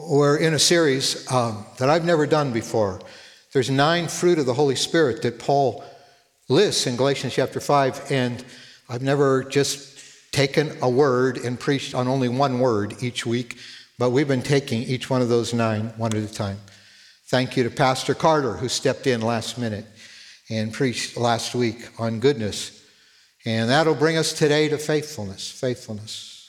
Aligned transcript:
We're 0.00 0.36
in 0.36 0.54
a 0.54 0.60
series 0.60 1.28
um, 1.32 1.66
that 1.78 1.90
I've 1.90 2.04
never 2.04 2.24
done 2.24 2.52
before. 2.52 3.00
There's 3.52 3.68
nine 3.68 4.06
fruit 4.06 4.38
of 4.38 4.46
the 4.46 4.54
Holy 4.54 4.76
Spirit 4.76 5.22
that 5.22 5.40
Paul 5.40 5.82
lists 6.48 6.86
in 6.86 6.94
Galatians 6.94 7.34
chapter 7.34 7.58
5, 7.58 8.12
and 8.12 8.44
I've 8.88 9.02
never 9.02 9.42
just 9.42 9.98
taken 10.30 10.70
a 10.82 10.88
word 10.88 11.38
and 11.38 11.58
preached 11.58 11.96
on 11.96 12.06
only 12.06 12.28
one 12.28 12.60
word 12.60 13.02
each 13.02 13.26
week, 13.26 13.58
but 13.98 14.10
we've 14.10 14.28
been 14.28 14.40
taking 14.40 14.84
each 14.84 15.10
one 15.10 15.20
of 15.20 15.28
those 15.28 15.52
nine 15.52 15.86
one 15.96 16.14
at 16.14 16.22
a 16.22 16.32
time. 16.32 16.60
Thank 17.26 17.56
you 17.56 17.64
to 17.64 17.70
Pastor 17.70 18.14
Carter, 18.14 18.52
who 18.52 18.68
stepped 18.68 19.08
in 19.08 19.20
last 19.20 19.58
minute 19.58 19.86
and 20.48 20.72
preached 20.72 21.16
last 21.16 21.56
week 21.56 21.88
on 21.98 22.20
goodness. 22.20 22.84
And 23.44 23.68
that'll 23.68 23.96
bring 23.96 24.16
us 24.16 24.32
today 24.32 24.68
to 24.68 24.78
faithfulness. 24.78 25.50
Faithfulness. 25.50 26.48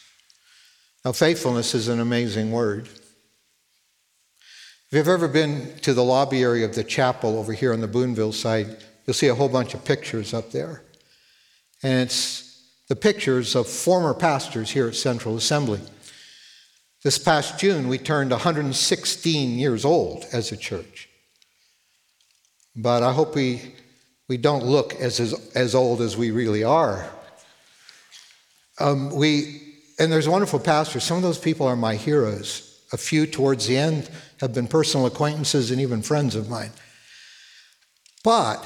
Now, 1.03 1.13
faithfulness 1.13 1.73
is 1.73 1.87
an 1.87 1.99
amazing 1.99 2.51
word. 2.51 2.87
If 4.91 4.97
you've 4.97 5.07
ever 5.07 5.27
been 5.27 5.77
to 5.81 5.93
the 5.93 6.03
lobby 6.03 6.41
area 6.41 6.65
of 6.65 6.73
the 6.73 6.83
chapel 6.83 7.37
over 7.37 7.53
here 7.53 7.73
on 7.73 7.79
the 7.79 7.87
Boonville 7.87 8.31
side, 8.31 8.75
you'll 9.05 9.13
see 9.13 9.27
a 9.27 9.35
whole 9.35 9.47
bunch 9.47 9.75
of 9.75 9.85
pictures 9.85 10.33
up 10.33 10.49
there. 10.49 10.81
And 11.83 12.01
it's 12.01 12.65
the 12.87 12.95
pictures 12.95 13.55
of 13.55 13.67
former 13.67 14.15
pastors 14.15 14.71
here 14.71 14.87
at 14.87 14.95
Central 14.95 15.37
Assembly. 15.37 15.79
This 17.03 17.19
past 17.19 17.59
June, 17.59 17.87
we 17.87 17.99
turned 17.99 18.31
116 18.31 19.59
years 19.59 19.85
old 19.85 20.25
as 20.33 20.51
a 20.51 20.57
church. 20.57 21.07
But 22.75 23.03
I 23.03 23.13
hope 23.13 23.35
we, 23.35 23.75
we 24.27 24.37
don't 24.37 24.65
look 24.65 24.95
as, 24.95 25.19
as, 25.19 25.51
as 25.53 25.75
old 25.75 26.01
as 26.01 26.17
we 26.17 26.31
really 26.31 26.63
are. 26.63 27.07
Um, 28.79 29.11
we, 29.11 29.61
and 29.99 30.11
there's 30.11 30.27
wonderful 30.27 30.59
pastors. 30.59 31.03
Some 31.03 31.17
of 31.17 31.23
those 31.23 31.37
people 31.37 31.67
are 31.67 31.75
my 31.75 31.93
heroes. 31.93 32.68
A 32.91 32.97
few 32.97 33.27
towards 33.27 33.67
the 33.67 33.77
end 33.77 34.09
have 34.39 34.53
been 34.53 34.67
personal 34.67 35.05
acquaintances 35.05 35.71
and 35.71 35.79
even 35.79 36.01
friends 36.01 36.35
of 36.35 36.49
mine. 36.49 36.71
But 38.23 38.65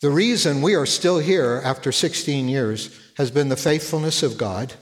the 0.00 0.10
reason 0.10 0.62
we 0.62 0.74
are 0.74 0.86
still 0.86 1.18
here 1.18 1.60
after 1.64 1.92
16 1.92 2.48
years 2.48 2.98
has 3.16 3.30
been 3.30 3.48
the 3.48 3.56
faithfulness 3.56 4.22
of 4.22 4.38
God 4.38 4.72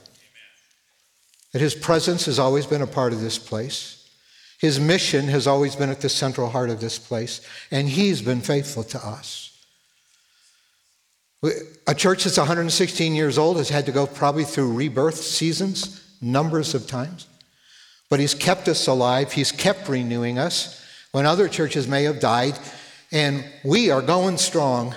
that 1.52 1.62
his 1.62 1.74
presence 1.74 2.26
has 2.26 2.38
always 2.38 2.66
been 2.66 2.82
a 2.82 2.86
part 2.86 3.12
of 3.12 3.20
this 3.20 3.38
place. 3.38 4.08
His 4.60 4.78
mission 4.78 5.28
has 5.28 5.46
always 5.46 5.76
been 5.76 5.88
at 5.88 6.00
the 6.00 6.08
central 6.08 6.50
heart 6.50 6.70
of 6.70 6.80
this 6.80 6.98
place, 6.98 7.40
and 7.70 7.88
he's 7.88 8.22
been 8.22 8.40
faithful 8.40 8.84
to 8.84 8.98
us. 8.98 9.44
A 11.86 11.94
church 11.94 12.24
that's 12.24 12.38
116 12.38 13.14
years 13.14 13.38
old 13.38 13.56
has 13.56 13.68
had 13.68 13.86
to 13.86 13.92
go 13.92 14.06
probably 14.06 14.44
through 14.44 14.72
rebirth 14.72 15.16
seasons, 15.16 16.04
numbers 16.20 16.74
of 16.74 16.86
times. 16.86 17.26
But 18.10 18.20
he's 18.20 18.34
kept 18.34 18.68
us 18.68 18.86
alive, 18.86 19.32
he's 19.32 19.52
kept 19.52 19.88
renewing 19.88 20.38
us 20.38 20.82
when 21.12 21.26
other 21.26 21.48
churches 21.48 21.86
may 21.86 22.04
have 22.04 22.20
died, 22.20 22.58
and 23.12 23.44
we 23.64 23.90
are 23.90 24.02
going 24.02 24.38
strong 24.38 24.94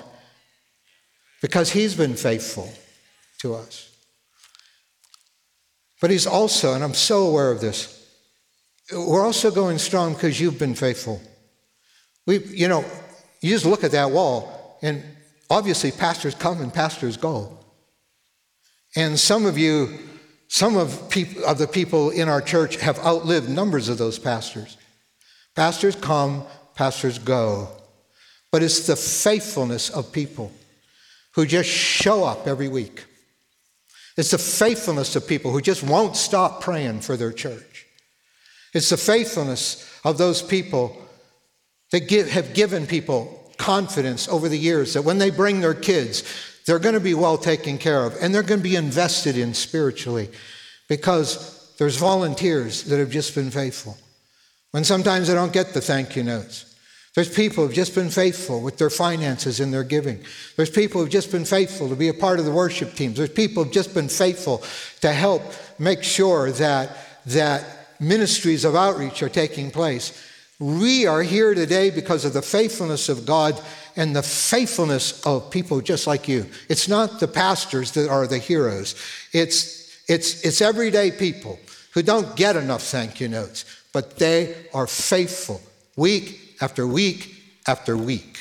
because 1.41 1.71
he's 1.71 1.95
been 1.95 2.15
faithful 2.15 2.71
to 3.39 3.55
us. 3.55 3.89
But 5.99 6.09
he's 6.09 6.27
also, 6.27 6.73
and 6.73 6.83
I'm 6.83 6.93
so 6.93 7.27
aware 7.27 7.51
of 7.51 7.61
this, 7.61 7.97
we're 8.91 9.23
also 9.23 9.51
going 9.51 9.77
strong 9.77 10.13
because 10.13 10.39
you've 10.39 10.59
been 10.59 10.75
faithful. 10.75 11.21
We, 12.25 12.39
you 12.39 12.67
know, 12.67 12.83
you 13.41 13.51
just 13.51 13.65
look 13.65 13.83
at 13.83 13.91
that 13.91 14.11
wall, 14.11 14.77
and 14.81 15.03
obviously 15.49 15.91
pastors 15.91 16.35
come 16.35 16.61
and 16.61 16.73
pastors 16.73 17.17
go. 17.17 17.57
And 18.95 19.19
some 19.19 19.45
of 19.45 19.57
you, 19.57 19.97
some 20.51 20.75
of, 20.75 21.09
peop- 21.09 21.37
of 21.37 21.57
the 21.57 21.67
people 21.67 22.09
in 22.09 22.27
our 22.27 22.41
church 22.41 22.75
have 22.77 22.99
outlived 22.99 23.49
numbers 23.49 23.89
of 23.89 23.97
those 23.97 24.19
pastors. 24.19 24.77
Pastors 25.55 25.95
come, 25.95 26.43
pastors 26.75 27.17
go. 27.17 27.69
But 28.51 28.61
it's 28.61 28.85
the 28.85 28.95
faithfulness 28.95 29.89
of 29.89 30.11
people 30.11 30.51
who 31.35 31.45
just 31.45 31.69
show 31.69 32.25
up 32.25 32.47
every 32.47 32.67
week 32.67 33.05
it's 34.17 34.31
the 34.31 34.37
faithfulness 34.37 35.15
of 35.15 35.27
people 35.27 35.51
who 35.51 35.61
just 35.61 35.83
won't 35.83 36.15
stop 36.15 36.61
praying 36.61 37.01
for 37.01 37.15
their 37.15 37.31
church. 37.31 37.85
It's 38.73 38.89
the 38.89 38.97
faithfulness 38.97 39.89
of 40.03 40.17
those 40.17 40.41
people 40.41 40.97
that 41.91 42.07
give, 42.07 42.29
have 42.29 42.53
given 42.53 42.87
people 42.87 43.51
confidence 43.57 44.27
over 44.27 44.49
the 44.49 44.57
years 44.57 44.93
that 44.93 45.03
when 45.03 45.17
they 45.17 45.29
bring 45.29 45.61
their 45.61 45.73
kids, 45.73 46.23
they're 46.65 46.79
going 46.79 46.93
to 46.93 46.99
be 46.99 47.13
well 47.13 47.37
taken 47.37 47.77
care 47.77 48.05
of 48.05 48.15
and 48.21 48.33
they're 48.33 48.43
going 48.43 48.59
to 48.59 48.69
be 48.69 48.75
invested 48.75 49.37
in 49.37 49.53
spiritually 49.53 50.29
because 50.87 51.73
there's 51.77 51.97
volunteers 51.97 52.83
that 52.83 52.99
have 52.99 53.09
just 53.09 53.33
been 53.33 53.51
faithful. 53.51 53.97
When 54.71 54.83
sometimes 54.83 55.27
they 55.27 55.33
don't 55.33 55.53
get 55.53 55.73
the 55.73 55.81
thank 55.81 56.15
you 56.15 56.23
notes. 56.23 56.71
There's 57.13 57.33
people 57.33 57.65
who've 57.65 57.75
just 57.75 57.93
been 57.93 58.09
faithful 58.09 58.61
with 58.61 58.77
their 58.77 58.89
finances 58.89 59.59
and 59.59 59.73
their 59.73 59.83
giving. 59.83 60.23
There's 60.55 60.69
people 60.69 61.01
who've 61.01 61.09
just 61.09 61.31
been 61.31 61.43
faithful 61.43 61.89
to 61.89 61.95
be 61.95 62.07
a 62.07 62.13
part 62.13 62.39
of 62.39 62.45
the 62.45 62.51
worship 62.51 62.93
teams. 62.93 63.17
There's 63.17 63.31
people 63.31 63.63
who've 63.63 63.73
just 63.73 63.93
been 63.93 64.07
faithful 64.07 64.63
to 65.01 65.11
help 65.11 65.41
make 65.77 66.03
sure 66.03 66.51
that, 66.51 66.95
that 67.25 67.65
ministries 67.99 68.63
of 68.63 68.75
outreach 68.75 69.21
are 69.21 69.29
taking 69.29 69.71
place. 69.71 70.25
We 70.57 71.05
are 71.05 71.21
here 71.21 71.53
today 71.53 71.89
because 71.89 72.23
of 72.23 72.33
the 72.33 72.41
faithfulness 72.41 73.09
of 73.09 73.25
God 73.25 73.61
and 73.95 74.15
the 74.15 74.23
faithfulness 74.23 75.25
of 75.25 75.51
people 75.51 75.81
just 75.81 76.07
like 76.07 76.27
you. 76.27 76.45
It's 76.69 76.87
not 76.87 77.19
the 77.19 77.27
pastors 77.27 77.91
that 77.91 78.09
are 78.09 78.27
the 78.27 78.37
heroes. 78.37 78.95
It's, 79.33 80.03
it's, 80.07 80.43
it's 80.43 80.61
everyday 80.61 81.11
people 81.11 81.59
who 81.93 82.01
don't 82.01 82.35
get 82.35 82.55
enough 82.55 82.83
thank 82.83 83.19
you 83.19 83.27
notes, 83.27 83.65
but 83.93 84.17
they 84.17 84.55
are 84.73 84.87
faithful 84.87 85.61
week 85.95 86.57
after 86.61 86.87
week 86.87 87.35
after 87.67 87.97
week. 87.97 88.39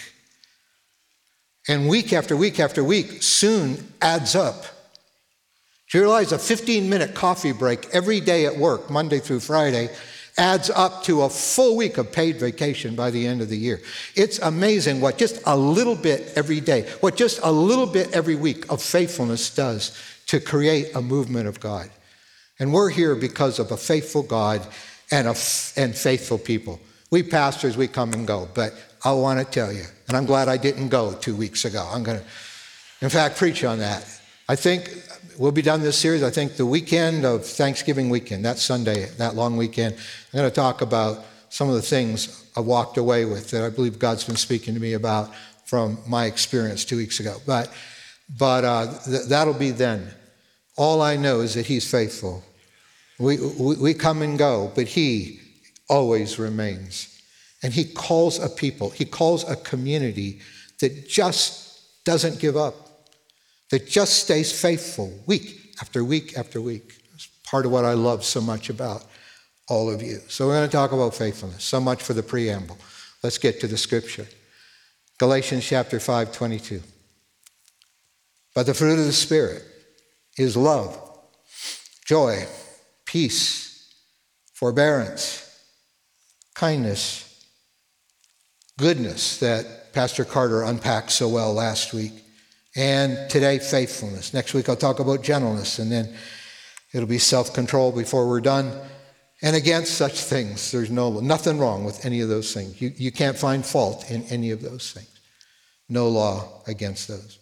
And 1.69 1.89
week 1.89 2.13
after 2.13 2.37
week 2.37 2.59
after 2.59 2.83
week 2.83 3.23
soon 3.23 3.93
adds 4.01 4.35
up. 4.35 4.65
Do 5.91 5.99
you 5.99 6.05
realize 6.05 6.33
a 6.33 6.39
15 6.39 6.89
minute 6.89 7.15
coffee 7.15 7.53
break 7.53 7.89
every 7.93 8.21
day 8.21 8.47
at 8.47 8.57
work, 8.57 8.91
Monday 8.91 9.19
through 9.19 9.41
Friday, 9.41 9.91
adds 10.41 10.71
up 10.71 11.03
to 11.05 11.23
a 11.23 11.29
full 11.29 11.77
week 11.77 11.99
of 11.99 12.11
paid 12.11 12.37
vacation 12.37 12.97
by 12.97 13.11
the 13.11 13.27
end 13.27 13.43
of 13.43 13.51
the 13.51 13.59
year? 13.59 13.81
It's 14.17 14.39
amazing 14.39 15.03
what 15.03 15.19
just 15.19 15.41
a 15.45 15.57
little 15.57 15.95
bit 15.95 16.33
every 16.35 16.61
day, 16.61 16.89
what 17.01 17.15
just 17.15 17.41
a 17.43 17.53
little 17.53 17.87
bit 17.87 18.11
every 18.13 18.37
week 18.37 18.73
of 18.73 18.83
faithfulness 18.83 19.55
does 19.55 19.97
to 20.29 20.41
create 20.41 20.97
a 20.97 21.03
movement 21.03 21.47
of 21.47 21.61
God. 21.61 21.91
And 22.59 22.73
we're 22.73 22.89
here 22.89 23.15
because 23.15 23.59
of 23.59 23.71
a 23.71 23.77
faithful 23.77 24.23
God 24.23 24.67
and, 25.11 25.29
a, 25.29 25.37
and 25.77 25.95
faithful 25.95 26.39
people. 26.39 26.81
We 27.11 27.23
pastors, 27.23 27.77
we 27.77 27.87
come 27.87 28.15
and 28.15 28.27
go, 28.27 28.49
but 28.55 28.73
I 29.05 29.13
want 29.13 29.41
to 29.41 29.45
tell 29.45 29.71
you, 29.71 29.85
and 30.09 30.17
I'm 30.17 30.25
glad 30.25 30.49
I 30.49 30.57
didn't 30.57 30.89
go 30.89 31.13
two 31.13 31.37
weeks 31.37 31.67
ago. 31.67 31.87
I'm 31.93 32.03
going 32.03 32.19
to, 32.19 32.25
in 33.03 33.11
fact, 33.11 33.37
preach 33.37 33.63
on 33.63 33.79
that. 33.81 34.07
I 34.49 34.57
think 34.57 34.89
we'll 35.41 35.51
be 35.51 35.63
done 35.63 35.81
this 35.81 35.97
series. 35.97 36.23
I 36.23 36.29
think 36.29 36.57
the 36.57 36.67
weekend 36.67 37.25
of 37.25 37.47
Thanksgiving 37.47 38.11
weekend, 38.11 38.45
that 38.45 38.59
Sunday, 38.59 39.07
that 39.17 39.35
long 39.35 39.57
weekend, 39.57 39.95
I'm 39.95 40.37
going 40.37 40.51
to 40.51 40.55
talk 40.55 40.83
about 40.83 41.25
some 41.49 41.71
of 41.71 41.77
the 41.77 41.83
things 41.83 42.45
I 42.55 42.61
walked 42.61 42.99
away 42.99 43.25
with 43.25 43.51
that 43.53 43.65
I 43.65 43.71
believe 43.71 43.99
God's 43.99 44.23
been 44.23 44.37
speaking 44.37 44.75
to 44.75 44.81
me 44.81 44.93
about 44.93 45.31
from 45.65 45.99
my 46.07 46.27
experience 46.27 46.85
two 46.85 46.99
weeks 46.99 47.21
ago. 47.21 47.39
But, 47.47 47.73
but 48.39 48.65
uh, 48.67 48.99
th- 49.07 49.25
that'll 49.29 49.55
be 49.55 49.71
then. 49.71 50.13
All 50.77 51.01
I 51.01 51.17
know 51.17 51.41
is 51.41 51.55
that 51.55 51.65
He's 51.65 51.91
faithful. 51.91 52.45
We, 53.19 53.39
we, 53.39 53.77
we 53.77 53.95
come 53.95 54.21
and 54.21 54.39
go, 54.39 54.71
but 54.75 54.89
He 54.89 55.41
always 55.89 56.39
remains. 56.39 57.19
And 57.63 57.73
he 57.73 57.85
calls 57.85 58.39
a 58.39 58.49
people, 58.49 58.91
he 58.91 59.07
calls 59.07 59.49
a 59.49 59.57
community 59.57 60.41
that 60.81 61.09
just 61.09 62.05
doesn't 62.05 62.41
give 62.41 62.57
up, 62.57 62.90
that 63.71 63.89
just 63.89 64.23
stays 64.25 64.59
faithful 64.59 65.13
week 65.27 65.75
after 65.81 66.05
week 66.05 66.37
after 66.37 66.61
week. 66.61 66.95
It's 67.15 67.27
part 67.45 67.67
of 67.67 67.73
what 67.73 67.85
I 67.85 67.95
love 67.95 68.25
so 68.25 68.41
much 68.41 68.71
about 68.71 69.05
all 69.69 69.91
of 69.91 70.03
you. 70.03 70.19
So 70.29 70.47
we're 70.47 70.57
going 70.57 70.69
to 70.69 70.73
talk 70.73 70.93
about 70.93 71.15
faithfulness. 71.15 71.65
So 71.65 71.81
much 71.81 72.03
for 72.03 72.13
the 72.13 72.23
preamble. 72.23 72.79
Let's 73.23 73.39
get 73.39 73.61
to 73.61 73.67
the 73.67 73.77
scripture. 73.77 74.27
Galatians 75.19 75.67
chapter 75.67 76.01
5, 76.01 76.33
22. 76.33 76.83
But 78.55 78.67
the 78.67 78.75
fruit 78.75 78.99
of 78.99 79.07
the 79.07 79.13
Spirit 79.13 79.63
is 80.37 80.57
love, 80.57 80.99
joy, 82.07 82.47
peace, 83.05 83.95
forbearance 84.55 85.47
kindness, 86.61 87.43
goodness 88.77 89.39
that 89.39 89.95
Pastor 89.95 90.27
Carter 90.27 90.63
unpacked 90.63 91.11
so 91.11 91.27
well 91.27 91.55
last 91.55 91.95
week, 91.95 92.13
and 92.77 93.29
today, 93.31 93.59
faithfulness. 93.59 94.33
Next 94.33 94.55
week, 94.55 94.69
I'll 94.69 94.77
talk 94.77 95.01
about 95.01 95.23
gentleness, 95.23 95.79
and 95.79 95.91
then 95.91 96.15
it'll 96.93 97.09
be 97.09 97.19
self 97.19 97.53
control 97.53 97.93
before 97.93 98.29
we're 98.29 98.41
done. 98.41 98.73
And 99.43 99.57
against 99.57 99.95
such 99.95 100.21
things, 100.21 100.71
there's 100.71 100.91
no, 100.91 101.19
nothing 101.21 101.59
wrong 101.59 101.85
with 101.85 102.05
any 102.05 102.21
of 102.21 102.29
those 102.29 102.53
things. 102.53 102.81
You, 102.81 102.93
you 102.97 103.11
can't 103.11 103.39
find 103.39 103.65
fault 103.65 104.11
in 104.11 104.23
any 104.25 104.51
of 104.51 104.61
those 104.61 104.93
things. 104.93 105.09
No 105.89 106.09
law 106.09 106.63
against 106.67 107.09
those. 107.09 107.39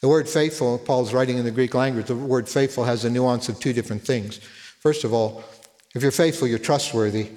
The 0.00 0.08
word 0.08 0.28
faithful, 0.28 0.78
Paul's 0.78 1.12
writing 1.12 1.38
in 1.38 1.44
the 1.44 1.50
Greek 1.50 1.74
language, 1.74 2.06
the 2.06 2.14
word 2.14 2.48
faithful 2.48 2.84
has 2.84 3.04
a 3.04 3.10
nuance 3.10 3.48
of 3.48 3.58
two 3.58 3.72
different 3.72 4.02
things. 4.02 4.36
First 4.80 5.04
of 5.04 5.12
all, 5.12 5.42
If 5.94 6.02
you're 6.02 6.12
faithful, 6.12 6.46
you're 6.46 6.58
trustworthy, 6.60 7.30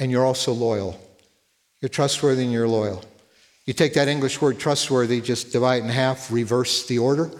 and 0.00 0.10
you're 0.10 0.24
also 0.24 0.52
loyal. 0.52 1.00
You're 1.80 1.88
trustworthy 1.88 2.42
and 2.42 2.52
you're 2.52 2.68
loyal. 2.68 3.04
You 3.66 3.72
take 3.72 3.94
that 3.94 4.08
English 4.08 4.40
word 4.40 4.58
trustworthy, 4.58 5.20
just 5.20 5.52
divide 5.52 5.76
it 5.82 5.84
in 5.84 5.90
half, 5.90 6.30
reverse 6.30 6.86
the 6.86 6.98
order. 6.98 7.30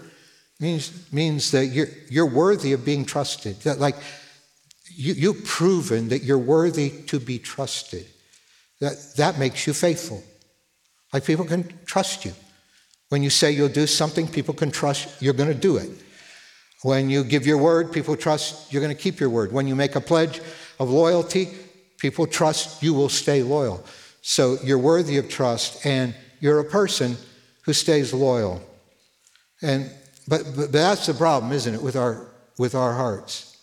Means, 0.59 1.11
means 1.11 1.51
that 1.51 1.67
you're, 1.67 1.87
you're 2.09 2.25
worthy 2.25 2.73
of 2.73 2.85
being 2.85 3.05
trusted. 3.05 3.59
That, 3.61 3.79
like, 3.79 3.95
you, 4.95 5.13
you've 5.13 5.45
proven 5.45 6.09
that 6.09 6.23
you're 6.23 6.37
worthy 6.37 6.89
to 7.07 7.19
be 7.19 7.37
trusted. 7.37 8.05
That, 8.79 8.95
that 9.17 9.37
makes 9.37 9.67
you 9.67 9.73
faithful. 9.73 10.23
Like, 11.13 11.25
people 11.25 11.45
can 11.45 11.71
trust 11.85 12.25
you. 12.25 12.33
When 13.09 13.21
you 13.21 13.29
say 13.29 13.51
you'll 13.51 13.69
do 13.69 13.85
something, 13.85 14.27
people 14.27 14.53
can 14.53 14.71
trust 14.71 15.21
you're 15.21 15.33
going 15.33 15.53
to 15.53 15.59
do 15.59 15.77
it. 15.77 15.89
When 16.81 17.09
you 17.09 17.23
give 17.23 17.45
your 17.45 17.57
word, 17.57 17.91
people 17.91 18.15
trust 18.15 18.71
you're 18.71 18.81
going 18.81 18.95
to 18.95 19.01
keep 19.01 19.19
your 19.19 19.29
word. 19.29 19.51
When 19.51 19.67
you 19.67 19.75
make 19.75 19.95
a 19.95 20.01
pledge 20.01 20.41
of 20.79 20.89
loyalty, 20.89 21.49
people 21.97 22.27
trust 22.27 22.81
you 22.81 22.93
will 22.93 23.09
stay 23.09 23.43
loyal. 23.43 23.83
So 24.27 24.57
you're 24.63 24.79
worthy 24.79 25.17
of 25.17 25.29
trust 25.29 25.85
and 25.85 26.15
you're 26.39 26.59
a 26.59 26.65
person 26.65 27.15
who 27.63 27.73
stays 27.73 28.11
loyal. 28.11 28.59
And 29.61 29.91
but, 30.27 30.41
but 30.55 30.71
that's 30.71 31.05
the 31.05 31.13
problem, 31.13 31.51
isn't 31.51 31.75
it, 31.75 31.81
with 31.81 31.95
our 31.95 32.25
with 32.57 32.73
our 32.73 32.93
hearts. 32.93 33.55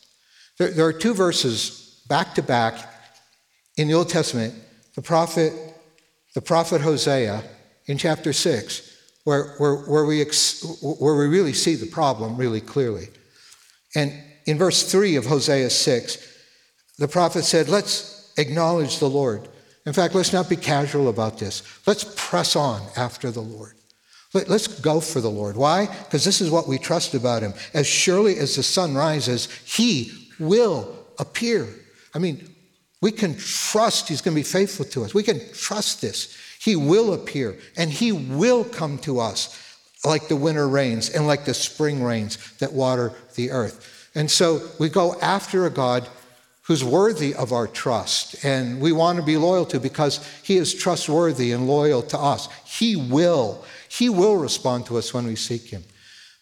There, 0.59 0.71
there 0.71 0.87
are 0.87 0.93
two 0.93 1.15
verses 1.15 2.01
back 2.09 2.37
to 2.37 2.43
back 2.43 2.75
in 3.77 3.89
the 3.89 3.95
Old 3.95 4.09
Testament, 4.09 4.55
the 4.95 5.03
prophet, 5.03 5.53
the 6.37 6.41
prophet 6.41 6.81
Hosea 6.81 7.43
in 7.87 7.99
chapter 7.99 8.33
6 8.33 8.91
where, 9.25 9.55
where, 9.59 9.75
where, 9.75 10.05
we 10.05 10.21
ex, 10.21 10.65
where 10.81 11.17
we 11.17 11.27
really 11.27 11.53
see 11.55 11.75
the 11.75 11.87
problem 11.87 12.37
really 12.37 12.61
clearly. 12.61 13.09
And 13.97 14.13
in 14.47 14.59
verse 14.59 14.89
3 14.89 15.17
of 15.17 15.27
Hosea 15.27 15.71
6, 15.71 16.29
the 16.99 17.09
prophet 17.09 17.43
said, 17.45 17.69
Let's 17.69 18.33
acknowledge 18.37 19.01
the 19.01 19.11
Lord. 19.11 19.49
In 19.85 19.93
fact, 19.93 20.15
let's 20.15 20.33
not 20.33 20.49
be 20.49 20.57
casual 20.57 21.09
about 21.09 21.39
this. 21.39 21.63
Let's 21.87 22.05
press 22.17 22.55
on 22.57 22.83
after 22.97 23.31
the 23.31 23.41
Lord. 23.41 23.75
Let, 24.35 24.49
us 24.49 24.67
go 24.67 25.01
for 25.01 25.21
the 25.21 25.31
Lord. 25.31 25.57
Why? 25.57 25.87
Because 25.87 26.25
this 26.25 26.41
is 26.41 26.51
what 26.51 26.69
we 26.69 26.79
trust 26.79 27.15
about 27.15 27.43
him. 27.43 27.53
As 27.75 27.87
surely 27.87 28.39
as 28.39 28.57
the 28.57 28.63
sun 28.63 28.95
rises, 28.95 29.49
he 29.65 30.31
will 30.39 30.97
appear. 31.19 31.69
I 32.15 32.19
mean, 32.19 32.49
we 33.03 33.13
can 33.13 33.37
trust 33.37 34.09
he's 34.09 34.23
going 34.23 34.35
to 34.35 34.41
be 34.41 34.45
faithful 34.45 34.87
to 34.87 35.05
us. 35.05 35.13
We 35.13 35.25
can 35.25 35.41
trust 35.53 36.01
this. 36.01 36.37
He 36.63 36.77
will 36.77 37.13
appear 37.13 37.59
and 37.77 37.91
He 37.91 38.13
will 38.13 38.63
come 38.63 38.99
to 38.99 39.19
us 39.19 39.59
like 40.05 40.29
the 40.29 40.37
winter 40.37 40.69
rains 40.69 41.11
and 41.11 41.27
like 41.27 41.45
the 41.45 41.55
spring 41.55 42.05
rains 42.05 42.39
that 42.59 42.73
water 42.73 43.13
the 43.35 43.51
earth. 43.51 44.11
And 44.15 44.31
so 44.31 44.61
we 44.79 44.89
go 44.89 45.19
after 45.21 45.67
a 45.67 45.71
God 45.71 46.09
who's 46.63 46.85
worthy 46.85 47.35
of 47.35 47.53
our 47.53 47.67
trust 47.67 48.45
and 48.45 48.81
we 48.81 48.93
want 48.93 49.19
to 49.19 49.25
be 49.25 49.37
loyal 49.37 49.67
to 49.67 49.81
because 49.81 50.27
He 50.43 50.57
is 50.57 50.75
trustworthy 50.75 51.53
and 51.53 51.67
loyal 51.67 52.03
to 52.03 52.19
us. 52.19 52.49
He 52.65 52.97
will. 52.97 53.65
He 53.89 54.09
will 54.09 54.37
respond 54.37 54.87
to 54.87 54.97
us 54.97 55.13
when 55.13 55.27
we 55.27 55.37
seek 55.37 55.69
Him. 55.69 55.85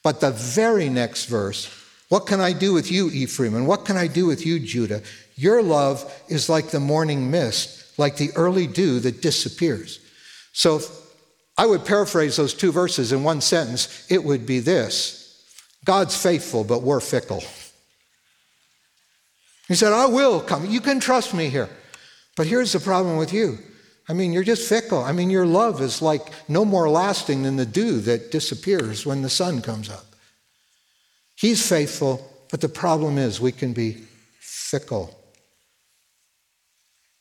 But 0.02 0.20
the 0.20 0.30
very 0.30 0.88
next 0.88 1.26
verse, 1.26 1.68
what 2.08 2.26
can 2.26 2.40
I 2.40 2.52
do 2.52 2.72
with 2.72 2.90
you, 2.90 3.10
Ephraim? 3.10 3.54
And 3.54 3.66
what 3.66 3.84
can 3.84 3.96
I 3.96 4.06
do 4.06 4.26
with 4.26 4.44
you, 4.44 4.58
Judah? 4.58 5.02
Your 5.36 5.62
love 5.62 6.04
is 6.28 6.48
like 6.48 6.70
the 6.70 6.80
morning 6.80 7.30
mist, 7.30 7.98
like 7.98 8.16
the 8.16 8.30
early 8.36 8.66
dew 8.66 9.00
that 9.00 9.22
disappears. 9.22 10.00
So 10.52 10.80
I 11.56 11.66
would 11.66 11.84
paraphrase 11.84 12.36
those 12.36 12.54
two 12.54 12.72
verses 12.72 13.12
in 13.12 13.22
one 13.22 13.40
sentence. 13.40 14.06
It 14.10 14.24
would 14.24 14.44
be 14.44 14.60
this 14.60 15.18
God's 15.84 16.20
faithful, 16.20 16.64
but 16.64 16.82
we're 16.82 17.00
fickle. 17.00 17.42
He 19.70 19.76
said, 19.76 19.92
I 19.92 20.06
will 20.06 20.40
come. 20.40 20.66
You 20.66 20.80
can 20.80 20.98
trust 20.98 21.32
me 21.32 21.48
here. 21.48 21.68
But 22.36 22.48
here's 22.48 22.72
the 22.72 22.80
problem 22.80 23.18
with 23.18 23.32
you. 23.32 23.56
I 24.08 24.14
mean, 24.14 24.32
you're 24.32 24.42
just 24.42 24.68
fickle. 24.68 24.98
I 24.98 25.12
mean, 25.12 25.30
your 25.30 25.46
love 25.46 25.80
is 25.80 26.02
like 26.02 26.32
no 26.48 26.64
more 26.64 26.90
lasting 26.90 27.44
than 27.44 27.54
the 27.54 27.64
dew 27.64 28.00
that 28.00 28.32
disappears 28.32 29.06
when 29.06 29.22
the 29.22 29.30
sun 29.30 29.62
comes 29.62 29.88
up. 29.88 30.06
He's 31.36 31.68
faithful, 31.68 32.28
but 32.50 32.60
the 32.60 32.68
problem 32.68 33.16
is 33.16 33.40
we 33.40 33.52
can 33.52 33.72
be 33.72 34.02
fickle. 34.40 35.16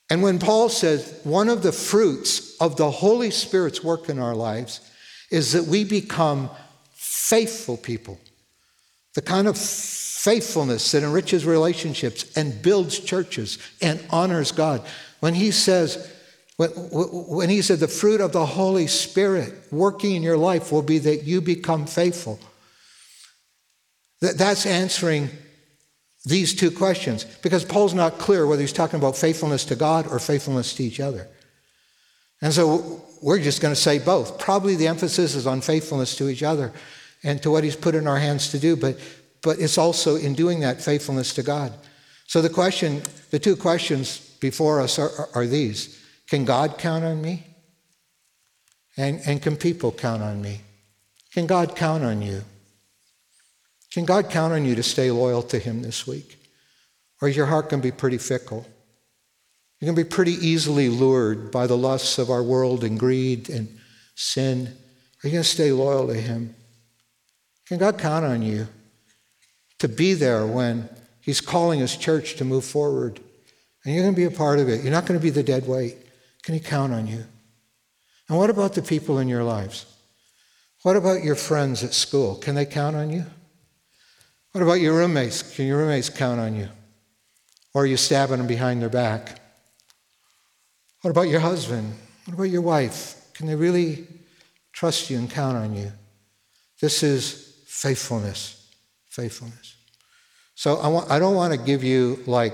And 0.09 0.23
when 0.23 0.39
Paul 0.39 0.69
says 0.69 1.19
one 1.23 1.49
of 1.49 1.61
the 1.61 1.71
fruits 1.71 2.57
of 2.59 2.77
the 2.77 2.89
Holy 2.89 3.29
Spirit's 3.29 3.83
work 3.83 4.09
in 4.09 4.17
our 4.17 4.33
lives 4.33 4.81
is 5.29 5.53
that 5.53 5.65
we 5.65 5.83
become 5.83 6.49
faithful 6.95 7.77
people, 7.77 8.19
the 9.15 9.21
kind 9.21 9.47
of 9.47 9.57
faithfulness 9.57 10.91
that 10.91 11.03
enriches 11.03 11.45
relationships 11.45 12.31
and 12.35 12.61
builds 12.61 12.99
churches 12.99 13.57
and 13.81 14.03
honors 14.09 14.51
God. 14.51 14.85
When 15.21 15.33
he 15.33 15.51
says, 15.51 16.11
when 16.57 17.49
he 17.49 17.61
said 17.61 17.79
the 17.79 17.87
fruit 17.87 18.19
of 18.19 18.33
the 18.33 18.45
Holy 18.45 18.87
Spirit 18.87 19.53
working 19.71 20.15
in 20.15 20.23
your 20.23 20.37
life 20.37 20.71
will 20.71 20.81
be 20.81 20.99
that 20.99 21.23
you 21.23 21.39
become 21.39 21.85
faithful, 21.85 22.39
that's 24.19 24.65
answering 24.65 25.29
these 26.25 26.53
two 26.53 26.69
questions 26.69 27.23
because 27.41 27.63
Paul's 27.63 27.93
not 27.93 28.17
clear 28.17 28.45
whether 28.45 28.61
he's 28.61 28.73
talking 28.73 28.99
about 28.99 29.15
faithfulness 29.15 29.63
to 29.65 29.75
God 29.75 30.05
or 30.07 30.19
faithfulness 30.19 30.73
to 30.75 30.83
each 30.83 30.99
other. 30.99 31.27
And 32.41 32.53
so 32.53 33.05
we're 33.21 33.39
just 33.39 33.61
going 33.61 33.73
to 33.73 33.79
say 33.79 33.99
both. 33.99 34.37
Probably 34.37 34.75
the 34.75 34.87
emphasis 34.87 35.35
is 35.35 35.47
on 35.47 35.61
faithfulness 35.61 36.17
to 36.17 36.27
each 36.27 36.43
other 36.43 36.73
and 37.23 37.41
to 37.43 37.51
what 37.51 37.63
he's 37.63 37.75
put 37.75 37.95
in 37.95 38.07
our 38.07 38.19
hands 38.19 38.51
to 38.51 38.59
do, 38.59 38.75
but, 38.75 38.97
but 39.41 39.59
it's 39.59 39.77
also 39.77 40.15
in 40.15 40.33
doing 40.33 40.61
that 40.61 40.81
faithfulness 40.81 41.33
to 41.33 41.43
God. 41.43 41.73
So 42.27 42.41
the 42.41 42.49
question, 42.49 43.01
the 43.31 43.39
two 43.39 43.55
questions 43.55 44.19
before 44.39 44.81
us 44.81 44.99
are, 44.99 45.29
are, 45.33 45.45
these 45.45 45.99
Can 46.27 46.45
God 46.45 46.77
count 46.77 47.03
on 47.03 47.21
me? 47.21 47.45
And, 48.97 49.21
and 49.25 49.41
can 49.41 49.55
people 49.55 49.91
count 49.91 50.21
on 50.21 50.41
me? 50.41 50.61
Can 51.33 51.47
God 51.47 51.75
count 51.75 52.03
on 52.03 52.21
you? 52.21 52.43
Can 53.91 54.05
God 54.05 54.29
count 54.29 54.53
on 54.53 54.65
you 54.65 54.75
to 54.75 54.83
stay 54.83 55.09
loyal 55.09 55.41
to 55.43 55.57
Him 55.57 55.81
this 55.81 56.05
week? 56.05 56.37
Or 57.21 57.27
is 57.27 57.35
your 57.35 57.47
heart 57.47 57.69
going 57.69 57.81
to 57.81 57.87
be 57.87 57.95
pretty 57.95 58.17
fickle? 58.17 58.65
You're 59.79 59.87
going 59.87 59.95
to 59.95 60.03
be 60.03 60.15
pretty 60.15 60.33
easily 60.33 60.89
lured 60.89 61.51
by 61.51 61.65
the 61.65 61.77
lusts 61.77 62.17
of 62.17 62.29
our 62.29 62.43
world 62.43 62.83
and 62.83 62.99
greed 62.99 63.49
and 63.49 63.79
sin. 64.15 64.67
Are 65.23 65.27
you 65.27 65.33
going 65.33 65.43
to 65.43 65.49
stay 65.49 65.71
loyal 65.71 66.07
to 66.07 66.13
Him? 66.13 66.55
Can 67.69 67.77
God 67.77 67.99
count 67.99 68.25
on 68.25 68.41
you 68.41 68.67
to 69.77 69.87
be 69.87 70.15
there 70.15 70.45
when 70.45 70.89
He's 71.21 71.39
calling 71.39 71.79
His 71.79 71.95
church 71.95 72.35
to 72.37 72.43
move 72.43 72.65
forward? 72.65 73.19
And 73.85 73.93
you're 73.93 74.03
going 74.03 74.15
to 74.15 74.19
be 74.19 74.25
a 74.25 74.31
part 74.31 74.57
of 74.57 74.67
it. 74.67 74.81
You're 74.81 74.91
not 74.91 75.05
going 75.05 75.19
to 75.19 75.23
be 75.23 75.29
the 75.29 75.43
dead 75.43 75.67
weight. 75.67 75.95
Can 76.41 76.55
He 76.55 76.59
count 76.59 76.93
on 76.93 77.05
you? 77.05 77.23
And 78.27 78.39
what 78.39 78.49
about 78.49 78.73
the 78.73 78.81
people 78.81 79.19
in 79.19 79.27
your 79.27 79.43
lives? 79.43 79.85
What 80.81 80.95
about 80.95 81.23
your 81.23 81.35
friends 81.35 81.83
at 81.83 81.93
school? 81.93 82.35
Can 82.37 82.55
they 82.55 82.65
count 82.65 82.95
on 82.95 83.11
you? 83.11 83.25
What 84.51 84.63
about 84.63 84.81
your 84.81 84.95
roommates? 84.95 85.55
Can 85.55 85.67
your 85.67 85.77
roommates 85.77 86.09
count 86.09 86.39
on 86.39 86.55
you? 86.55 86.69
Or 87.75 87.83
are 87.83 87.85
you 87.85 87.97
stabbing 87.97 88.37
them 88.37 88.47
behind 88.47 88.81
their 88.81 88.89
back? 88.89 89.39
What 91.01 91.11
about 91.11 91.27
your 91.27 91.39
husband? 91.39 91.93
What 92.25 92.33
about 92.33 92.49
your 92.49 92.63
wife? 92.63 93.31
Can 93.35 93.45
they 93.45 93.55
really 93.55 94.07
trust 94.73 95.11
you 95.11 95.19
and 95.19 95.29
count 95.29 95.55
on 95.55 95.75
you? 95.75 95.91
This 96.81 97.03
is 97.03 97.48
faithfulness. 97.79 98.67
Faithfulness. 99.07 99.75
So 100.55 100.75
I, 100.77 100.89
want, 100.89 101.09
I 101.09 101.17
don't 101.17 101.35
want 101.35 101.53
to 101.53 101.59
give 101.59 101.81
you 101.81 102.21
like 102.27 102.53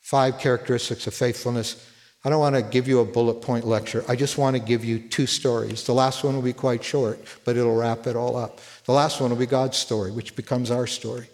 five 0.00 0.38
characteristics 0.38 1.06
of 1.06 1.12
faithfulness. 1.12 1.90
I 2.24 2.30
don't 2.30 2.40
want 2.40 2.56
to 2.56 2.62
give 2.62 2.88
you 2.88 3.00
a 3.00 3.04
bullet 3.04 3.42
point 3.42 3.66
lecture. 3.66 4.02
I 4.08 4.16
just 4.16 4.38
want 4.38 4.56
to 4.56 4.62
give 4.62 4.82
you 4.82 4.98
two 4.98 5.26
stories. 5.26 5.84
The 5.84 5.92
last 5.92 6.24
one 6.24 6.34
will 6.34 6.42
be 6.42 6.54
quite 6.54 6.82
short, 6.82 7.18
but 7.44 7.58
it'll 7.58 7.76
wrap 7.76 8.06
it 8.06 8.16
all 8.16 8.34
up. 8.34 8.60
The 8.86 8.92
last 8.92 9.20
one 9.20 9.28
will 9.28 9.36
be 9.36 9.44
God's 9.44 9.76
story, 9.76 10.10
which 10.10 10.34
becomes 10.34 10.70
our 10.70 10.86
story. 10.86 11.28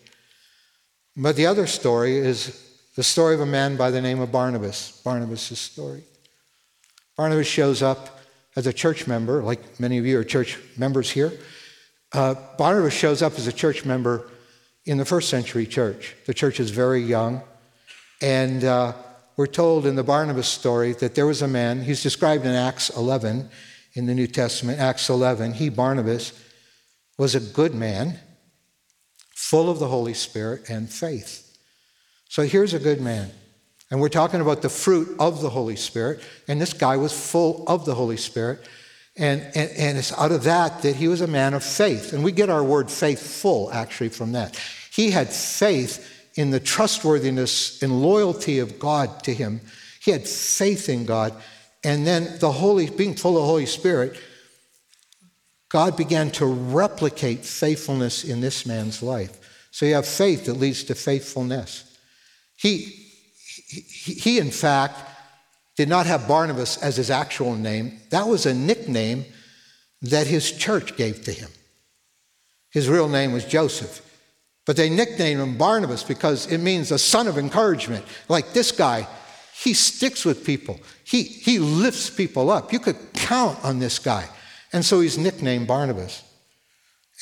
But 1.16 1.36
the 1.36 1.46
other 1.46 1.68
story 1.68 2.16
is 2.16 2.74
the 2.96 3.04
story 3.04 3.34
of 3.34 3.40
a 3.40 3.46
man 3.46 3.76
by 3.76 3.92
the 3.92 4.02
name 4.02 4.18
of 4.18 4.32
Barnabas, 4.32 5.00
Barnabas' 5.04 5.60
story. 5.60 6.02
Barnabas 7.16 7.46
shows 7.46 7.82
up 7.82 8.20
as 8.56 8.66
a 8.66 8.72
church 8.72 9.06
member, 9.06 9.44
like 9.44 9.78
many 9.78 9.98
of 9.98 10.06
you 10.06 10.18
are 10.18 10.24
church 10.24 10.58
members 10.76 11.08
here. 11.08 11.32
Uh, 12.12 12.34
Barnabas 12.58 12.94
shows 12.94 13.22
up 13.22 13.34
as 13.34 13.46
a 13.46 13.52
church 13.52 13.84
member 13.84 14.28
in 14.84 14.98
the 14.98 15.04
first 15.04 15.28
century 15.28 15.66
church. 15.66 16.16
The 16.26 16.34
church 16.34 16.58
is 16.58 16.70
very 16.70 17.00
young, 17.00 17.42
and 18.20 18.64
uh, 18.64 18.94
we're 19.36 19.46
told 19.46 19.86
in 19.86 19.94
the 19.94 20.02
Barnabas 20.02 20.48
story 20.48 20.92
that 20.94 21.14
there 21.14 21.26
was 21.26 21.40
a 21.42 21.48
man, 21.48 21.82
he's 21.82 22.02
described 22.02 22.44
in 22.44 22.52
Acts 22.52 22.90
11 22.90 23.48
in 23.94 24.06
the 24.06 24.14
New 24.14 24.26
Testament, 24.26 24.80
Acts 24.80 25.08
11. 25.08 25.54
He, 25.54 25.68
Barnabas, 25.68 26.32
was 27.16 27.34
a 27.34 27.40
good 27.40 27.74
man, 27.74 28.18
full 29.34 29.70
of 29.70 29.78
the 29.78 29.88
Holy 29.88 30.14
Spirit 30.14 30.68
and 30.68 30.90
faith. 30.90 31.58
So 32.28 32.42
here's 32.42 32.74
a 32.74 32.78
good 32.78 33.00
man. 33.00 33.30
And 33.90 34.00
we're 34.00 34.08
talking 34.08 34.40
about 34.40 34.62
the 34.62 34.68
fruit 34.68 35.16
of 35.18 35.42
the 35.42 35.50
Holy 35.50 35.74
Spirit. 35.74 36.20
And 36.46 36.60
this 36.60 36.72
guy 36.72 36.96
was 36.96 37.12
full 37.12 37.64
of 37.66 37.84
the 37.84 37.94
Holy 37.94 38.16
Spirit. 38.16 38.60
And, 39.16 39.42
and, 39.54 39.70
and 39.76 39.98
it's 39.98 40.12
out 40.12 40.32
of 40.32 40.44
that 40.44 40.82
that 40.82 40.96
he 40.96 41.08
was 41.08 41.20
a 41.20 41.26
man 41.26 41.54
of 41.54 41.64
faith. 41.64 42.12
And 42.12 42.24
we 42.24 42.32
get 42.32 42.48
our 42.48 42.64
word 42.64 42.90
faithful 42.90 43.70
actually 43.72 44.10
from 44.10 44.32
that. 44.32 44.58
He 44.92 45.10
had 45.10 45.28
faith 45.28 46.06
in 46.36 46.50
the 46.50 46.60
trustworthiness 46.60 47.82
and 47.82 48.00
loyalty 48.00 48.60
of 48.60 48.78
God 48.78 49.24
to 49.24 49.34
him. 49.34 49.60
He 50.00 50.10
had 50.10 50.26
faith 50.26 50.88
in 50.88 51.04
God. 51.04 51.34
And 51.82 52.06
then 52.06 52.38
the 52.38 52.52
Holy, 52.52 52.88
being 52.88 53.14
full 53.14 53.36
of 53.36 53.42
the 53.42 53.46
Holy 53.46 53.66
Spirit, 53.66 54.18
God 55.68 55.96
began 55.96 56.30
to 56.32 56.46
replicate 56.46 57.44
faithfulness 57.44 58.24
in 58.24 58.40
this 58.40 58.66
man's 58.66 59.02
life. 59.02 59.68
So 59.70 59.86
you 59.86 59.94
have 59.94 60.06
faith 60.06 60.46
that 60.46 60.54
leads 60.54 60.84
to 60.84 60.94
faithfulness. 60.94 61.84
He, 62.56 62.78
he, 63.68 64.14
he, 64.14 64.38
in 64.38 64.50
fact, 64.50 64.98
did 65.80 65.88
not 65.88 66.04
have 66.04 66.28
Barnabas 66.28 66.76
as 66.82 66.98
his 66.98 67.10
actual 67.10 67.56
name. 67.56 68.00
That 68.10 68.28
was 68.28 68.44
a 68.44 68.52
nickname 68.52 69.24
that 70.02 70.26
his 70.26 70.52
church 70.52 70.94
gave 70.94 71.24
to 71.24 71.32
him. 71.32 71.48
His 72.70 72.86
real 72.86 73.08
name 73.08 73.32
was 73.32 73.46
Joseph. 73.46 74.02
But 74.66 74.76
they 74.76 74.90
nicknamed 74.90 75.40
him 75.40 75.56
Barnabas 75.56 76.02
because 76.02 76.52
it 76.52 76.58
means 76.58 76.90
a 76.90 76.98
son 76.98 77.26
of 77.26 77.38
encouragement. 77.38 78.04
Like 78.28 78.52
this 78.52 78.72
guy, 78.72 79.08
he 79.54 79.72
sticks 79.72 80.22
with 80.22 80.44
people, 80.44 80.78
he, 81.02 81.22
he 81.22 81.58
lifts 81.58 82.10
people 82.10 82.50
up. 82.50 82.74
You 82.74 82.78
could 82.78 82.98
count 83.14 83.64
on 83.64 83.78
this 83.78 83.98
guy. 83.98 84.28
And 84.74 84.84
so 84.84 85.00
he's 85.00 85.16
nicknamed 85.16 85.66
Barnabas. 85.66 86.22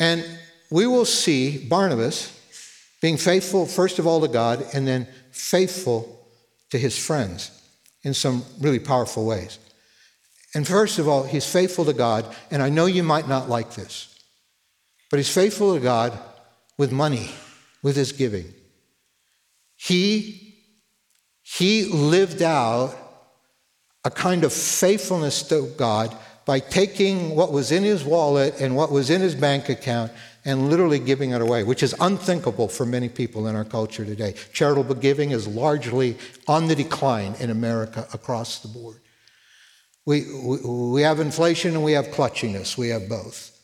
And 0.00 0.26
we 0.68 0.88
will 0.88 1.04
see 1.04 1.64
Barnabas 1.64 2.36
being 3.00 3.18
faithful, 3.18 3.66
first 3.66 4.00
of 4.00 4.06
all, 4.08 4.20
to 4.20 4.26
God, 4.26 4.66
and 4.74 4.84
then 4.84 5.06
faithful 5.30 6.26
to 6.70 6.78
his 6.78 6.98
friends 6.98 7.52
in 8.02 8.14
some 8.14 8.44
really 8.60 8.78
powerful 8.78 9.26
ways. 9.26 9.58
And 10.54 10.66
first 10.66 10.98
of 10.98 11.08
all, 11.08 11.24
he's 11.24 11.50
faithful 11.50 11.84
to 11.84 11.92
God, 11.92 12.24
and 12.50 12.62
I 12.62 12.68
know 12.68 12.86
you 12.86 13.02
might 13.02 13.28
not 13.28 13.48
like 13.48 13.74
this, 13.74 14.18
but 15.10 15.18
he's 15.18 15.32
faithful 15.32 15.74
to 15.74 15.80
God 15.80 16.18
with 16.78 16.92
money, 16.92 17.30
with 17.82 17.96
his 17.96 18.12
giving. 18.12 18.52
He, 19.76 20.54
he 21.42 21.84
lived 21.86 22.42
out 22.42 22.96
a 24.04 24.10
kind 24.10 24.44
of 24.44 24.52
faithfulness 24.52 25.42
to 25.48 25.72
God 25.76 26.16
by 26.46 26.60
taking 26.60 27.36
what 27.36 27.52
was 27.52 27.70
in 27.70 27.82
his 27.82 28.04
wallet 28.04 28.58
and 28.58 28.74
what 28.74 28.90
was 28.90 29.10
in 29.10 29.20
his 29.20 29.34
bank 29.34 29.68
account 29.68 30.10
and 30.48 30.70
literally 30.70 30.98
giving 30.98 31.32
it 31.32 31.42
away, 31.42 31.62
which 31.62 31.82
is 31.82 31.94
unthinkable 32.00 32.68
for 32.68 32.86
many 32.86 33.06
people 33.06 33.48
in 33.48 33.54
our 33.54 33.66
culture 33.66 34.02
today. 34.02 34.34
Charitable 34.54 34.94
giving 34.94 35.30
is 35.30 35.46
largely 35.46 36.16
on 36.46 36.68
the 36.68 36.74
decline 36.74 37.34
in 37.38 37.50
America 37.50 38.08
across 38.14 38.60
the 38.60 38.68
board. 38.68 38.96
We, 40.06 40.24
we, 40.42 40.56
we 40.64 41.02
have 41.02 41.20
inflation 41.20 41.74
and 41.74 41.84
we 41.84 41.92
have 41.92 42.06
clutchiness, 42.06 42.78
we 42.78 42.88
have 42.88 43.10
both. 43.10 43.54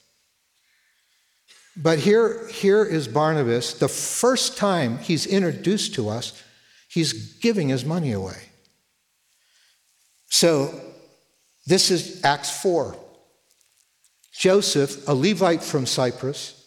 But 1.75 2.01
here, 2.01 2.47
here 2.49 2.85
is 2.85 3.09
Barnabas. 3.09 3.79
The 3.79 3.89
first 3.89 4.59
time 4.59 4.99
he's 4.99 5.25
introduced 5.25 5.95
to 5.95 6.11
us, 6.11 6.43
he's 6.91 7.39
giving 7.39 7.71
his 7.71 7.87
money 7.87 8.13
away. 8.13 8.43
So 10.29 10.79
this 11.67 11.91
is 11.91 12.23
Acts 12.23 12.61
4. 12.61 12.95
Joseph, 14.35 15.09
a 15.09 15.15
Levite 15.15 15.63
from 15.63 15.87
Cyprus, 15.87 16.61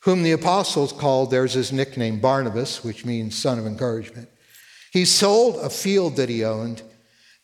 whom 0.00 0.22
the 0.22 0.32
apostles 0.32 0.92
called, 0.92 1.30
there's 1.30 1.54
his 1.54 1.72
nickname, 1.72 2.20
Barnabas, 2.20 2.84
which 2.84 3.04
means 3.04 3.36
son 3.36 3.58
of 3.58 3.66
encouragement. 3.66 4.28
He 4.92 5.04
sold 5.04 5.56
a 5.56 5.70
field 5.70 6.16
that 6.16 6.28
he 6.28 6.44
owned 6.44 6.82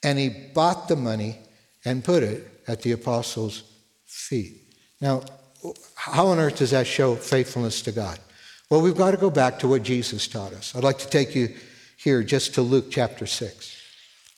and 0.03 0.19
he 0.19 0.29
bought 0.29 0.89
the 0.89 0.97
money 0.97 1.39
and 1.85 2.05
put 2.05 2.23
it 2.23 2.47
at 2.67 2.83
the 2.83 2.93
apostles' 2.93 3.65
feet. 4.07 4.63
Now, 5.01 5.23
how 5.95 6.29
on 6.29 6.39
earth 6.39 6.59
does 6.59 6.71
that 6.71 6.87
show 6.87 7.17
faithfulness 7.17 7.83
to 7.83 7.93
God? 7.93 8.19
Well, 8.71 8.81
we've 8.81 8.97
got 8.97 9.11
to 9.11 9.17
go 9.17 9.31
back 9.31 9.59
to 9.61 9.69
what 9.69 9.83
Jesus 9.83 10.27
taught 10.29 10.53
us. 10.53 10.75
I'd 10.75 10.85
like 10.85 10.99
to 10.99 11.09
take 11.09 11.35
you 11.35 11.55
here 11.97 12.23
just 12.23 12.55
to 12.55 12.63
Luke 12.63 12.87
chapter 12.91 13.27
6. 13.27 13.83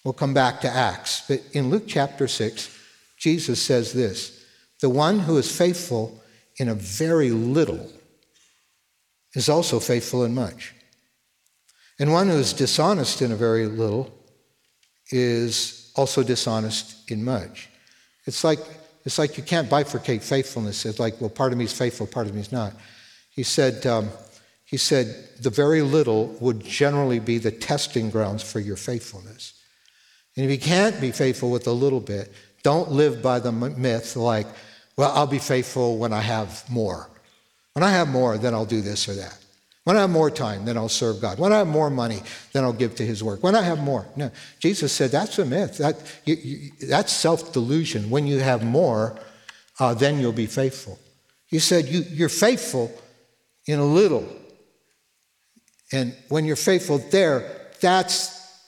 We'll 0.05 0.15
come 0.15 0.35
back 0.35 0.61
to 0.61 0.71
Acts. 0.71 1.25
But 1.27 1.43
in 1.53 1.71
Luke 1.71 1.85
chapter 1.87 2.29
6, 2.29 2.77
Jesus 3.19 3.61
says 3.61 3.93
this 3.93 4.45
The 4.81 4.91
one 4.91 5.21
who 5.21 5.37
is 5.37 5.57
faithful 5.57 6.23
in 6.59 6.69
a 6.69 6.75
very 6.75 7.31
little 7.31 7.91
is 9.37 9.49
also 9.49 9.79
faithful 9.79 10.25
in 10.25 10.35
much. 10.35 10.75
And 12.01 12.11
one 12.13 12.29
who 12.29 12.37
is 12.37 12.53
dishonest 12.53 13.23
in 13.23 13.31
a 13.33 13.37
very 13.37 13.67
little 13.67 14.13
is 15.11 15.93
also 15.95 16.23
dishonest 16.23 17.11
in 17.11 17.23
much. 17.23 17.69
It's 18.25 18.43
like, 18.43 18.59
it's 19.05 19.19
like 19.19 19.37
you 19.37 19.45
can't 19.45 19.69
bifurcate 19.69 20.23
faithfulness. 20.23 20.85
It's 20.85 20.99
like, 20.99 21.21
well, 21.21 21.31
part 21.31 21.53
of 21.53 21.59
me 21.59 21.65
is 21.65 21.73
faithful, 21.73 22.07
part 22.07 22.27
of 22.27 22.35
me 22.35 22.41
is 22.41 22.51
not. 22.51 22.73
He 23.31 23.43
said, 23.43 23.87
um, 23.87 24.09
he 24.65 24.79
said, 24.79 25.29
the 25.41 25.51
very 25.51 25.83
little 25.83 26.29
would 26.41 26.65
generally 26.65 27.21
be 27.21 27.39
the 27.39 27.53
testing 27.53 28.11
grounds 28.11 28.43
for 28.43 28.59
your 28.59 28.77
faithfulness. 28.77 29.53
And 30.37 30.45
if 30.45 30.51
you 30.51 30.59
can't 30.59 31.01
be 31.01 31.13
faithful 31.13 31.51
with 31.51 31.67
a 31.67 31.73
little 31.73 32.01
bit, 32.01 32.33
don't 32.63 32.91
live 32.91 33.23
by 33.23 33.39
the 33.39 33.53
myth 33.53 34.17
like, 34.17 34.47
well, 34.97 35.13
I'll 35.13 35.27
be 35.27 35.39
faithful 35.39 35.99
when 35.99 36.13
I 36.13 36.21
have 36.21 36.69
more. 36.71 37.09
When 37.77 37.83
I 37.83 37.91
have 37.91 38.09
more, 38.09 38.39
then 38.39 38.55
I'll 38.55 38.65
do 38.65 38.81
this 38.81 39.07
or 39.07 39.13
that. 39.17 39.37
When 39.85 39.99
I 39.99 40.01
have 40.01 40.09
more 40.09 40.31
time, 40.31 40.65
then 40.65 40.79
I'll 40.79 40.89
serve 40.89 41.21
God. 41.21 41.39
When 41.39 41.53
I 41.53 41.59
have 41.59 41.67
more 41.67 41.91
money, 41.91 42.23
then 42.55 42.65
I'll 42.65 42.73
give 42.73 42.95
to 42.95 43.05
His 43.05 43.23
work. 43.23 43.43
When 43.43 43.55
I 43.55 43.61
have 43.61 43.79
more, 43.79 44.07
no. 44.17 44.31
Jesus 44.61 44.95
said 44.95 45.11
that's 45.11 45.39
a 45.39 45.45
myth. 45.45 45.77
That, 45.77 45.97
you, 46.25 46.37
you, 46.37 46.71
that's 46.89 47.13
self 47.13 47.53
delusion. 47.53 48.09
When 48.09 48.27
you 48.27 48.39
have 48.39 48.65
more, 48.65 49.19
uh, 49.79 49.93
then 49.93 50.19
you'll 50.19 50.33
be 50.33 50.47
faithful. 50.47 50.99
He 51.49 51.59
said 51.59 51.85
you, 51.85 52.01
you're 52.09 52.31
faithful 52.31 52.91
in 53.67 53.79
a 53.79 53.85
little. 53.85 54.27
And 55.93 56.17
when 56.31 56.47
you're 56.47 56.57
faithful 56.57 56.97
there, 56.97 57.69
that's 57.83 58.59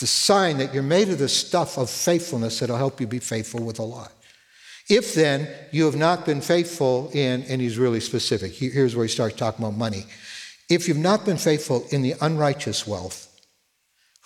the 0.00 0.08
sign 0.08 0.58
that 0.58 0.74
you're 0.74 0.82
made 0.82 1.08
of 1.08 1.18
the 1.18 1.28
stuff 1.28 1.78
of 1.78 1.88
faithfulness 1.88 2.58
that'll 2.58 2.76
help 2.76 3.00
you 3.00 3.06
be 3.06 3.20
faithful 3.20 3.62
with 3.62 3.78
a 3.78 3.84
lot. 3.84 4.10
If 4.88 5.14
then 5.14 5.48
you 5.72 5.84
have 5.86 5.96
not 5.96 6.24
been 6.24 6.40
faithful 6.40 7.10
in, 7.12 7.42
and 7.42 7.60
he's 7.60 7.78
really 7.78 8.00
specific, 8.00 8.52
here's 8.52 8.94
where 8.94 9.04
he 9.04 9.12
starts 9.12 9.36
talking 9.36 9.64
about 9.64 9.76
money. 9.76 10.04
If 10.68 10.86
you've 10.86 10.96
not 10.96 11.24
been 11.24 11.38
faithful 11.38 11.86
in 11.90 12.02
the 12.02 12.14
unrighteous 12.20 12.86
wealth, 12.86 13.22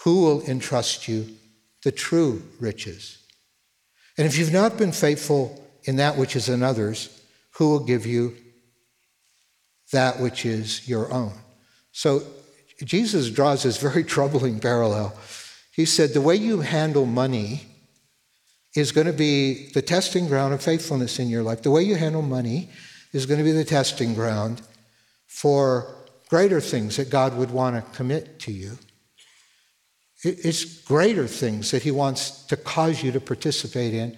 who 0.04 0.22
will 0.22 0.42
entrust 0.42 1.08
you 1.08 1.26
the 1.82 1.92
true 1.92 2.42
riches? 2.58 3.18
And 4.18 4.26
if 4.26 4.36
you've 4.36 4.52
not 4.52 4.76
been 4.76 4.92
faithful 4.92 5.62
in 5.84 5.96
that 5.96 6.16
which 6.16 6.36
is 6.36 6.48
another's, 6.48 7.22
who 7.52 7.70
will 7.70 7.84
give 7.84 8.06
you 8.06 8.36
that 9.92 10.20
which 10.20 10.44
is 10.44 10.86
your 10.88 11.12
own? 11.12 11.32
So 11.92 12.22
Jesus 12.84 13.30
draws 13.30 13.62
this 13.62 13.78
very 13.78 14.04
troubling 14.14 14.60
parallel. 14.60 15.14
He 15.72 15.84
said, 15.84 16.10
The 16.10 16.20
way 16.20 16.36
you 16.36 16.60
handle 16.60 17.06
money 17.06 17.66
is 18.76 18.92
going 18.92 19.06
to 19.06 19.12
be 19.12 19.70
the 19.72 19.82
testing 19.82 20.26
ground 20.26 20.54
of 20.54 20.62
faithfulness 20.62 21.18
in 21.18 21.28
your 21.28 21.42
life. 21.42 21.62
The 21.62 21.70
way 21.70 21.82
you 21.82 21.96
handle 21.96 22.22
money 22.22 22.70
is 23.12 23.26
going 23.26 23.38
to 23.38 23.44
be 23.44 23.52
the 23.52 23.64
testing 23.64 24.14
ground 24.14 24.62
for 25.26 25.94
greater 26.28 26.60
things 26.60 26.96
that 26.96 27.10
God 27.10 27.36
would 27.36 27.50
want 27.50 27.76
to 27.76 27.96
commit 27.96 28.38
to 28.40 28.52
you. 28.52 28.78
It's 30.22 30.82
greater 30.82 31.26
things 31.26 31.70
that 31.70 31.82
He 31.82 31.90
wants 31.90 32.44
to 32.46 32.56
cause 32.56 33.02
you 33.02 33.10
to 33.12 33.20
participate 33.20 33.94
in 33.94 34.16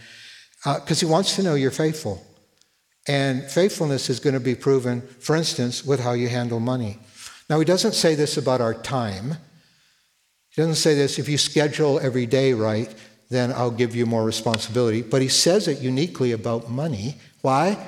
because 0.65 1.03
uh, 1.03 1.07
He 1.07 1.11
wants 1.11 1.37
to 1.37 1.43
know 1.43 1.55
you're 1.55 1.71
faithful. 1.71 2.25
And 3.09 3.45
faithfulness 3.45 4.11
is 4.11 4.21
going 4.21 4.35
to 4.35 4.41
be 4.41 4.55
proven, 4.55 5.03
for 5.03 5.35
instance, 5.35 5.85
with 5.85 6.01
how 6.01 6.13
you 6.13 6.29
handle 6.29 6.61
money. 6.61 6.99
Now, 7.49 7.59
He 7.59 7.65
doesn't 7.65 7.95
say 7.95 8.15
this 8.15 8.37
about 8.37 8.61
our 8.61 8.75
time. 8.75 9.37
He 10.51 10.61
doesn't 10.61 10.75
say 10.75 10.95
this 10.95 11.19
if 11.19 11.29
you 11.29 11.39
schedule 11.39 11.99
every 12.01 12.27
day 12.27 12.53
right, 12.53 12.93
then 13.33 13.53
I'll 13.53 13.71
give 13.71 13.97
you 13.97 14.07
more 14.07 14.25
responsibility. 14.25 15.03
But 15.03 15.23
He 15.23 15.29
says 15.29 15.69
it 15.69 15.81
uniquely 15.81 16.33
about 16.33 16.71
money. 16.71 17.17
Why? 17.41 17.79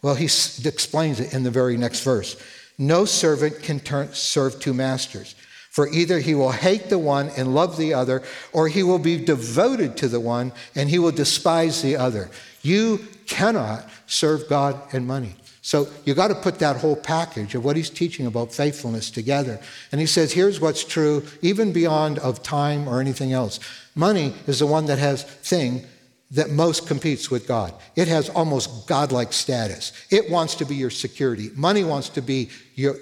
Well, 0.00 0.14
He 0.14 0.24
explains 0.24 1.20
it 1.20 1.34
in 1.34 1.42
the 1.42 1.50
very 1.50 1.76
next 1.76 2.00
verse. 2.04 2.36
No 2.78 3.04
servant 3.04 3.62
can 3.62 3.80
turn, 3.80 4.12
serve 4.12 4.58
two 4.58 4.74
masters, 4.74 5.34
for 5.70 5.88
either 5.88 6.18
he 6.18 6.34
will 6.34 6.52
hate 6.52 6.88
the 6.88 6.98
one 6.98 7.30
and 7.36 7.54
love 7.54 7.76
the 7.76 7.94
other, 7.94 8.22
or 8.52 8.68
he 8.68 8.82
will 8.82 8.98
be 8.98 9.24
devoted 9.24 9.96
to 9.98 10.08
the 10.08 10.20
one 10.20 10.52
and 10.74 10.90
he 10.90 10.98
will 10.98 11.12
despise 11.12 11.80
the 11.80 11.96
other. 11.96 12.30
You 12.62 13.06
cannot 13.26 13.88
serve 14.06 14.48
God 14.48 14.80
and 14.92 15.06
money. 15.06 15.34
So 15.64 15.88
you 16.04 16.14
got 16.14 16.28
to 16.28 16.34
put 16.34 16.58
that 16.58 16.76
whole 16.76 16.96
package 16.96 17.54
of 17.54 17.64
what 17.64 17.76
he's 17.76 17.88
teaching 17.88 18.26
about 18.26 18.52
faithfulness 18.52 19.10
together. 19.10 19.60
And 19.92 20.00
he 20.00 20.08
says, 20.08 20.32
here's 20.32 20.60
what's 20.60 20.84
true, 20.84 21.24
even 21.40 21.72
beyond 21.72 22.18
of 22.18 22.42
time 22.42 22.88
or 22.88 23.00
anything 23.00 23.32
else. 23.32 23.60
Money 23.94 24.34
is 24.48 24.58
the 24.58 24.66
one 24.66 24.86
that 24.86 24.98
has 24.98 25.22
thing 25.22 25.84
that 26.32 26.50
most 26.50 26.88
competes 26.88 27.30
with 27.30 27.46
God. 27.46 27.74
It 27.94 28.08
has 28.08 28.28
almost 28.28 28.88
godlike 28.88 29.32
status. 29.32 29.92
It 30.10 30.28
wants 30.30 30.56
to 30.56 30.64
be 30.64 30.74
your 30.74 30.90
security. 30.90 31.50
Money 31.54 31.84
wants 31.84 32.08
to 32.10 32.22
be 32.22 32.50
your, 32.74 32.96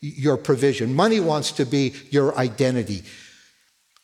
your 0.00 0.36
provision. 0.36 0.94
Money 0.94 1.18
wants 1.18 1.50
to 1.52 1.64
be 1.64 1.94
your 2.10 2.38
identity. 2.38 3.02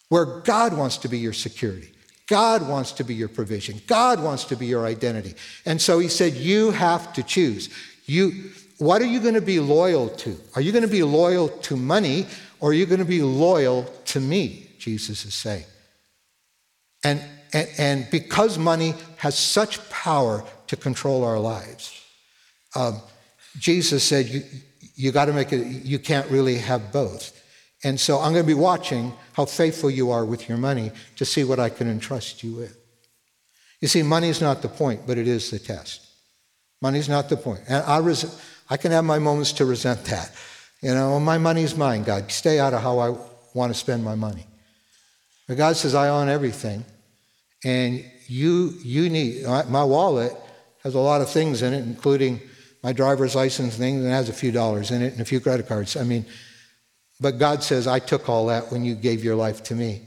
Where 0.09 0.25
God 0.41 0.77
wants 0.77 0.97
to 0.99 1.09
be 1.09 1.19
your 1.19 1.35
security. 1.35 1.93
God 2.29 2.67
wants 2.67 2.93
to 2.93 3.05
be 3.05 3.15
your 3.15 3.29
provision. 3.29 3.81
God 3.87 4.23
wants 4.23 4.45
to 4.45 4.57
be 4.57 4.67
your 4.67 4.87
identity. 4.87 5.35
And 5.67 5.81
so 5.81 5.99
he 5.99 6.09
said, 6.09 6.33
You 6.33 6.71
have 6.71 7.13
to 7.13 7.23
choose. 7.23 7.69
You, 8.07 8.51
what 8.79 9.01
are 9.03 9.07
you 9.07 9.21
going 9.21 9.35
to 9.35 9.41
be 9.41 9.61
loyal 9.61 10.09
to? 10.09 10.37
Are 10.55 10.61
you 10.61 10.73
going 10.73 10.83
to 10.83 10.91
be 10.91 11.03
loyal 11.03 11.49
to 11.49 11.77
money 11.77 12.27
or 12.61 12.71
are 12.71 12.75
you 12.75 12.87
going 12.87 12.99
to 12.99 13.05
be 13.05 13.23
loyal 13.23 13.85
to 14.07 14.21
me? 14.21 14.71
Jesus 14.79 15.25
is 15.25 15.35
saying. 15.35 15.65
And, 17.05 17.23
and, 17.53 17.69
and 17.79 18.09
because 18.11 18.59
money 18.59 18.95
has 19.17 19.39
such 19.39 19.89
power 19.91 20.45
to 20.67 20.77
control 20.77 21.25
our 21.25 21.39
lives, 21.39 22.01
um, 22.75 23.01
Jesus 23.59 24.03
said, 24.03 24.27
you, 24.29 24.43
you 24.95 25.13
got 25.13 25.27
to 25.27 25.33
make 25.33 25.53
it, 25.53 25.85
you 25.85 25.99
can't 25.99 26.29
really 26.31 26.59
have 26.59 26.93
both. 26.93 27.39
And 27.85 27.99
so 27.99 28.19
I'm 28.19 28.33
going 28.33 28.45
to 28.45 28.47
be 28.47 28.55
watching 28.55 29.13
how 29.33 29.45
faithful 29.45 29.91
you 29.91 30.11
are 30.11 30.25
with 30.25 30.49
your 30.49 30.59
money 30.59 30.93
to 31.17 31.25
see 31.25 31.45
what 31.45 31.59
I 31.59 31.69
can 31.69 31.89
entrust 31.89 32.43
you 32.43 32.55
with. 32.55 32.77
You 33.81 33.89
see, 33.89 34.03
money 34.03 34.29
is 34.29 34.41
not 34.41 34.63
the 34.63 34.69
point, 34.69 35.07
but 35.07 35.19
it 35.19 35.27
is 35.27 35.51
the 35.51 35.59
test. 35.59 36.02
Money's 36.83 37.09
not 37.09 37.29
the 37.29 37.37
point. 37.37 37.61
And 37.69 37.83
I, 37.85 37.99
res- 37.99 38.39
I 38.69 38.77
can 38.77 38.91
have 38.91 39.05
my 39.05 39.21
moments 39.21 39.53
to 39.53 39.65
resent 39.65 40.05
that. 40.07 40.33
You 40.83 40.93
know, 40.93 41.21
my 41.21 41.39
money's 41.39 41.77
mine, 41.77 42.03
God. 42.03 42.31
Stay 42.33 42.59
out 42.59 42.75
of 42.75 42.83
how 42.83 42.99
I 42.99 43.17
want 43.55 43.73
to 43.73 43.79
spend 43.79 44.03
my 44.03 44.17
money. 44.17 44.47
But 45.47 45.57
God 45.57 45.77
says, 45.77 45.95
I 45.95 46.09
own 46.09 46.29
everything. 46.29 46.85
And 47.65 48.05
you, 48.27 48.75
you 48.83 49.09
need, 49.09 49.45
my 49.47 49.85
wallet 49.85 50.33
has 50.83 50.97
a 50.97 50.99
lot 50.99 51.21
of 51.21 51.31
things 51.31 51.63
in 51.63 51.73
it, 51.73 51.85
including 51.85 52.41
my 52.83 52.93
driver's 52.93 53.37
license 53.37 53.77
thing, 53.77 53.99
and 53.99 54.07
has 54.09 54.29
a 54.29 54.33
few 54.33 54.51
dollars 54.51 54.91
in 54.91 55.03
it 55.03 55.13
and 55.13 55.23
a 55.23 55.25
few 55.25 55.39
credit 55.39 55.69
cards. 55.69 55.97
I 55.97 56.03
mean, 56.03 56.27
but 57.21 57.39
God 57.39 57.63
says, 57.63 57.87
I 57.87 58.01
took 58.01 58.29
all 58.29 58.47
that 58.47 58.73
when 58.73 58.83
you 58.83 58.97
gave 58.97 59.23
your 59.23 59.37
life 59.37 59.63
to 59.65 59.77
me. 59.77 60.03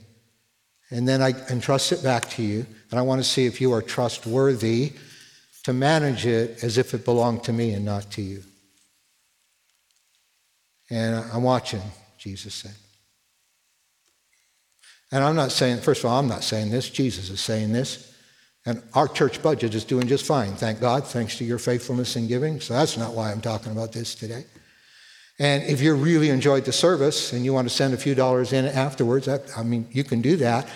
And 0.90 1.08
then 1.08 1.22
I 1.22 1.32
entrust 1.50 1.94
it 1.94 2.04
back 2.04 2.30
to 2.32 2.44
you. 2.44 2.66
And 2.92 3.00
I 3.00 3.04
want 3.04 3.24
to 3.24 3.30
see 3.30 3.46
if 3.46 3.62
you 3.62 3.72
are 3.72 3.82
trustworthy 3.82 4.92
to 5.66 5.74
manage 5.74 6.28
it 6.28 6.64
as 6.64 6.78
if 6.78 6.94
it 6.94 7.04
belonged 7.04 7.44
to 7.44 7.52
me 7.52 7.74
and 7.74 7.84
not 7.84 8.12
to 8.12 8.22
you. 8.22 8.44
And 10.92 11.16
I'm 11.34 11.42
watching, 11.42 11.82
Jesus 12.20 12.54
said. 12.54 12.76
And 15.12 15.24
I'm 15.24 15.36
not 15.36 15.52
saying, 15.52 15.80
first 15.80 16.04
of 16.04 16.12
all, 16.12 16.20
I'm 16.20 16.28
not 16.28 16.44
saying 16.44 16.70
this, 16.70 16.88
Jesus 16.92 17.32
is 17.32 17.42
saying 17.42 17.74
this. 17.74 18.14
And 18.68 18.84
our 18.94 19.08
church 19.08 19.42
budget 19.42 19.74
is 19.74 19.84
doing 19.84 20.08
just 20.08 20.24
fine, 20.24 20.54
thank 20.54 20.80
God, 20.80 21.04
thanks 21.08 21.36
to 21.40 21.44
your 21.44 21.58
faithfulness 21.58 22.16
in 22.16 22.28
giving. 22.28 22.60
So 22.62 22.76
that's 22.76 22.96
not 22.96 23.14
why 23.14 23.32
I'm 23.32 23.42
talking 23.42 23.72
about 23.72 23.92
this 23.92 24.14
today. 24.14 24.46
And 25.40 25.64
if 25.64 25.82
you 25.82 25.96
really 25.96 26.30
enjoyed 26.30 26.66
the 26.66 26.74
service 26.74 27.34
and 27.34 27.44
you 27.44 27.54
want 27.54 27.68
to 27.68 27.74
send 27.74 27.96
a 27.96 27.98
few 27.98 28.14
dollars 28.14 28.54
in 28.54 28.66
afterwards, 28.66 29.26
that, 29.26 29.42
I 29.58 29.64
mean, 29.64 29.88
you 29.90 30.04
can 30.04 30.22
do 30.22 30.36
that. 30.38 30.70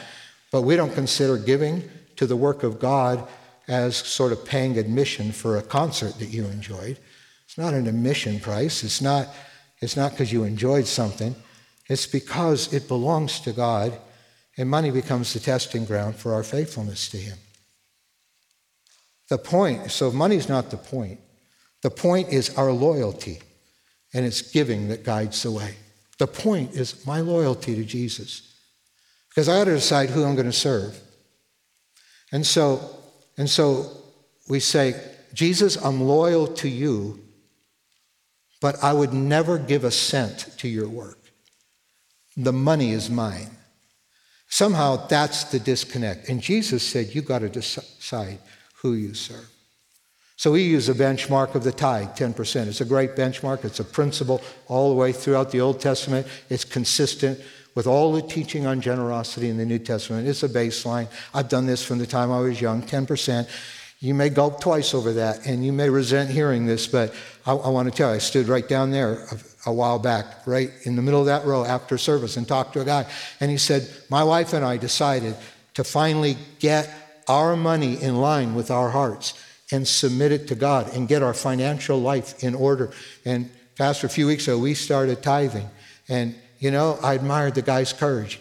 But 0.52 0.64
we 0.64 0.76
don't 0.76 0.96
consider 0.96 1.38
giving 1.38 1.88
to 2.16 2.26
the 2.26 2.36
work 2.36 2.64
of 2.64 2.80
God 2.80 3.28
as 3.70 3.96
sort 3.96 4.34
of 4.34 4.44
paying 4.44 4.78
admission 4.78 5.32
for 5.32 5.58
a 5.58 5.62
concert 5.62 6.20
that 6.20 6.30
you 6.30 6.46
enjoyed. 6.46 7.00
It's 7.46 7.58
not 7.58 7.74
an 7.74 7.88
admission 7.88 8.40
price. 8.40 8.84
It's 8.84 9.02
not 9.02 9.30
it's 9.82 9.96
not 9.96 10.12
because 10.12 10.34
you 10.34 10.44
enjoyed 10.44 10.88
something. 10.88 11.36
It's 11.88 12.06
because 12.06 12.74
it 12.74 12.88
belongs 12.88 13.40
to 13.42 13.54
God 13.54 13.98
and 14.58 14.70
money 14.70 14.92
becomes 14.92 15.34
the 15.34 15.40
testing 15.40 15.86
ground 15.86 16.18
for 16.18 16.34
our 16.34 16.44
faithfulness 16.44 17.08
to 17.10 17.18
Him. 17.18 17.38
The 19.30 19.38
point, 19.38 19.90
so 19.90 20.12
money's 20.12 20.50
not 20.50 20.70
the 20.70 20.78
point. 20.78 21.20
The 21.82 21.90
point 21.90 22.30
is 22.30 22.58
our 22.58 22.72
loyalty, 22.72 23.40
and 24.14 24.26
it's 24.26 24.42
giving 24.42 24.90
that 24.90 25.06
guides 25.06 25.44
the 25.44 25.52
way. 25.52 25.76
The 26.18 26.28
point 26.28 26.74
is 26.74 27.06
my 27.06 27.22
loyalty 27.22 27.76
to 27.76 27.86
Jesus. 27.86 28.54
Because 29.30 29.48
I 29.48 29.60
got 29.60 29.66
to 29.66 29.76
decide 29.76 30.10
who 30.10 30.26
I'm 30.26 30.36
going 30.36 30.46
to 30.48 30.52
serve. 30.52 31.00
And 32.34 32.46
so, 32.46 32.99
and 33.40 33.50
so 33.50 33.90
we 34.50 34.60
say, 34.60 35.02
Jesus, 35.34 35.78
I'm 35.78 36.02
loyal 36.02 36.46
to 36.56 36.68
you, 36.68 37.22
but 38.60 38.84
I 38.84 38.92
would 38.92 39.14
never 39.14 39.58
give 39.58 39.86
a 39.86 39.92
cent 39.92 40.50
to 40.58 40.68
your 40.68 40.90
work. 40.90 41.20
The 42.36 42.52
money 42.52 42.92
is 42.92 43.10
mine. 43.10 43.50
Somehow 44.50 45.08
that's 45.08 45.46
the 45.46 45.60
disconnect. 45.60 46.28
And 46.28 46.42
Jesus 46.42 46.84
said, 46.84 47.16
You've 47.16 47.26
got 47.26 47.40
to 47.40 47.50
decide 47.50 48.40
who 48.82 48.94
you 48.94 49.14
serve. 49.14 49.50
So 50.36 50.52
we 50.52 50.64
use 50.64 50.90
a 50.90 50.94
benchmark 50.94 51.56
of 51.56 51.64
the 51.64 51.72
tithe, 51.72 52.10
10%. 52.18 52.68
It's 52.68 52.82
a 52.82 52.86
great 52.86 53.16
benchmark. 53.16 53.64
It's 53.64 53.80
a 53.80 53.86
principle 53.86 54.42
all 54.68 54.90
the 54.90 54.96
way 54.96 55.14
throughout 55.14 55.52
the 55.52 55.62
Old 55.62 55.80
Testament. 55.80 56.28
It's 56.50 56.66
consistent 56.66 57.40
with 57.80 57.88
all 57.88 58.12
the 58.12 58.22
teaching 58.22 58.66
on 58.66 58.82
generosity 58.82 59.48
in 59.48 59.56
the 59.56 59.66
New 59.66 59.80
Testament. 59.80 60.28
It's 60.28 60.44
a 60.44 60.50
baseline. 60.50 61.08
I've 61.34 61.48
done 61.48 61.66
this 61.66 61.82
from 61.82 61.98
the 61.98 62.06
time 62.06 62.30
I 62.30 62.42
was 62.42 62.60
young, 62.60 62.82
10%. 62.82 63.48
You 64.02 64.14
may 64.14 64.28
gulp 64.28 64.60
twice 64.60 64.94
over 64.94 65.14
that, 65.14 65.46
and 65.48 65.66
you 65.66 65.72
may 65.72 65.90
resent 65.90 66.30
hearing 66.30 66.66
this, 66.66 66.88
but 66.88 67.14
I, 67.46 67.54
I 67.54 67.70
want 67.70 67.90
to 67.90 67.96
tell 67.96 68.10
you, 68.10 68.16
I 68.16 68.18
stood 68.18 68.50
right 68.50 68.68
down 68.68 68.92
there 68.92 69.14
a, 69.14 69.70
a 69.70 69.74
while 69.74 69.98
back, 69.98 70.46
right 70.46 70.72
in 70.84 70.98
the 70.98 71.02
middle 71.02 71.22
of 71.22 71.28
that 71.28 71.46
row 71.46 71.64
after 71.64 71.98
service, 71.98 72.36
and 72.36 72.46
talked 72.46 72.74
to 72.74 72.82
a 72.82 72.84
guy. 72.84 73.10
And 73.40 73.50
he 73.50 73.58
said, 73.58 73.90
My 74.10 74.26
wife 74.26 74.52
and 74.52 74.66
I 74.66 74.76
decided 74.76 75.38
to 75.76 75.86
finally 75.86 76.36
get 76.60 76.94
our 77.30 77.56
money 77.56 77.94
in 78.04 78.18
line 78.18 78.56
with 78.56 78.72
our 78.72 78.90
hearts 78.90 79.42
and 79.72 79.88
submit 79.88 80.34
it 80.34 80.50
to 80.50 80.56
God 80.56 80.94
and 80.94 81.08
get 81.08 81.24
our 81.24 81.34
financial 81.34 81.98
life 81.98 82.44
in 82.44 82.56
order. 82.56 82.92
And, 83.24 83.50
Pastor, 83.78 84.08
a 84.08 84.10
few 84.10 84.28
weeks 84.28 84.50
ago, 84.50 84.58
we 84.58 84.74
started 84.74 85.24
tithing. 85.24 85.70
And, 86.10 86.36
you 86.60 86.72
know, 86.72 87.00
I 87.02 87.14
admired 87.14 87.56
the 87.56 87.62
guy's 87.62 87.94
courage. 87.94 88.40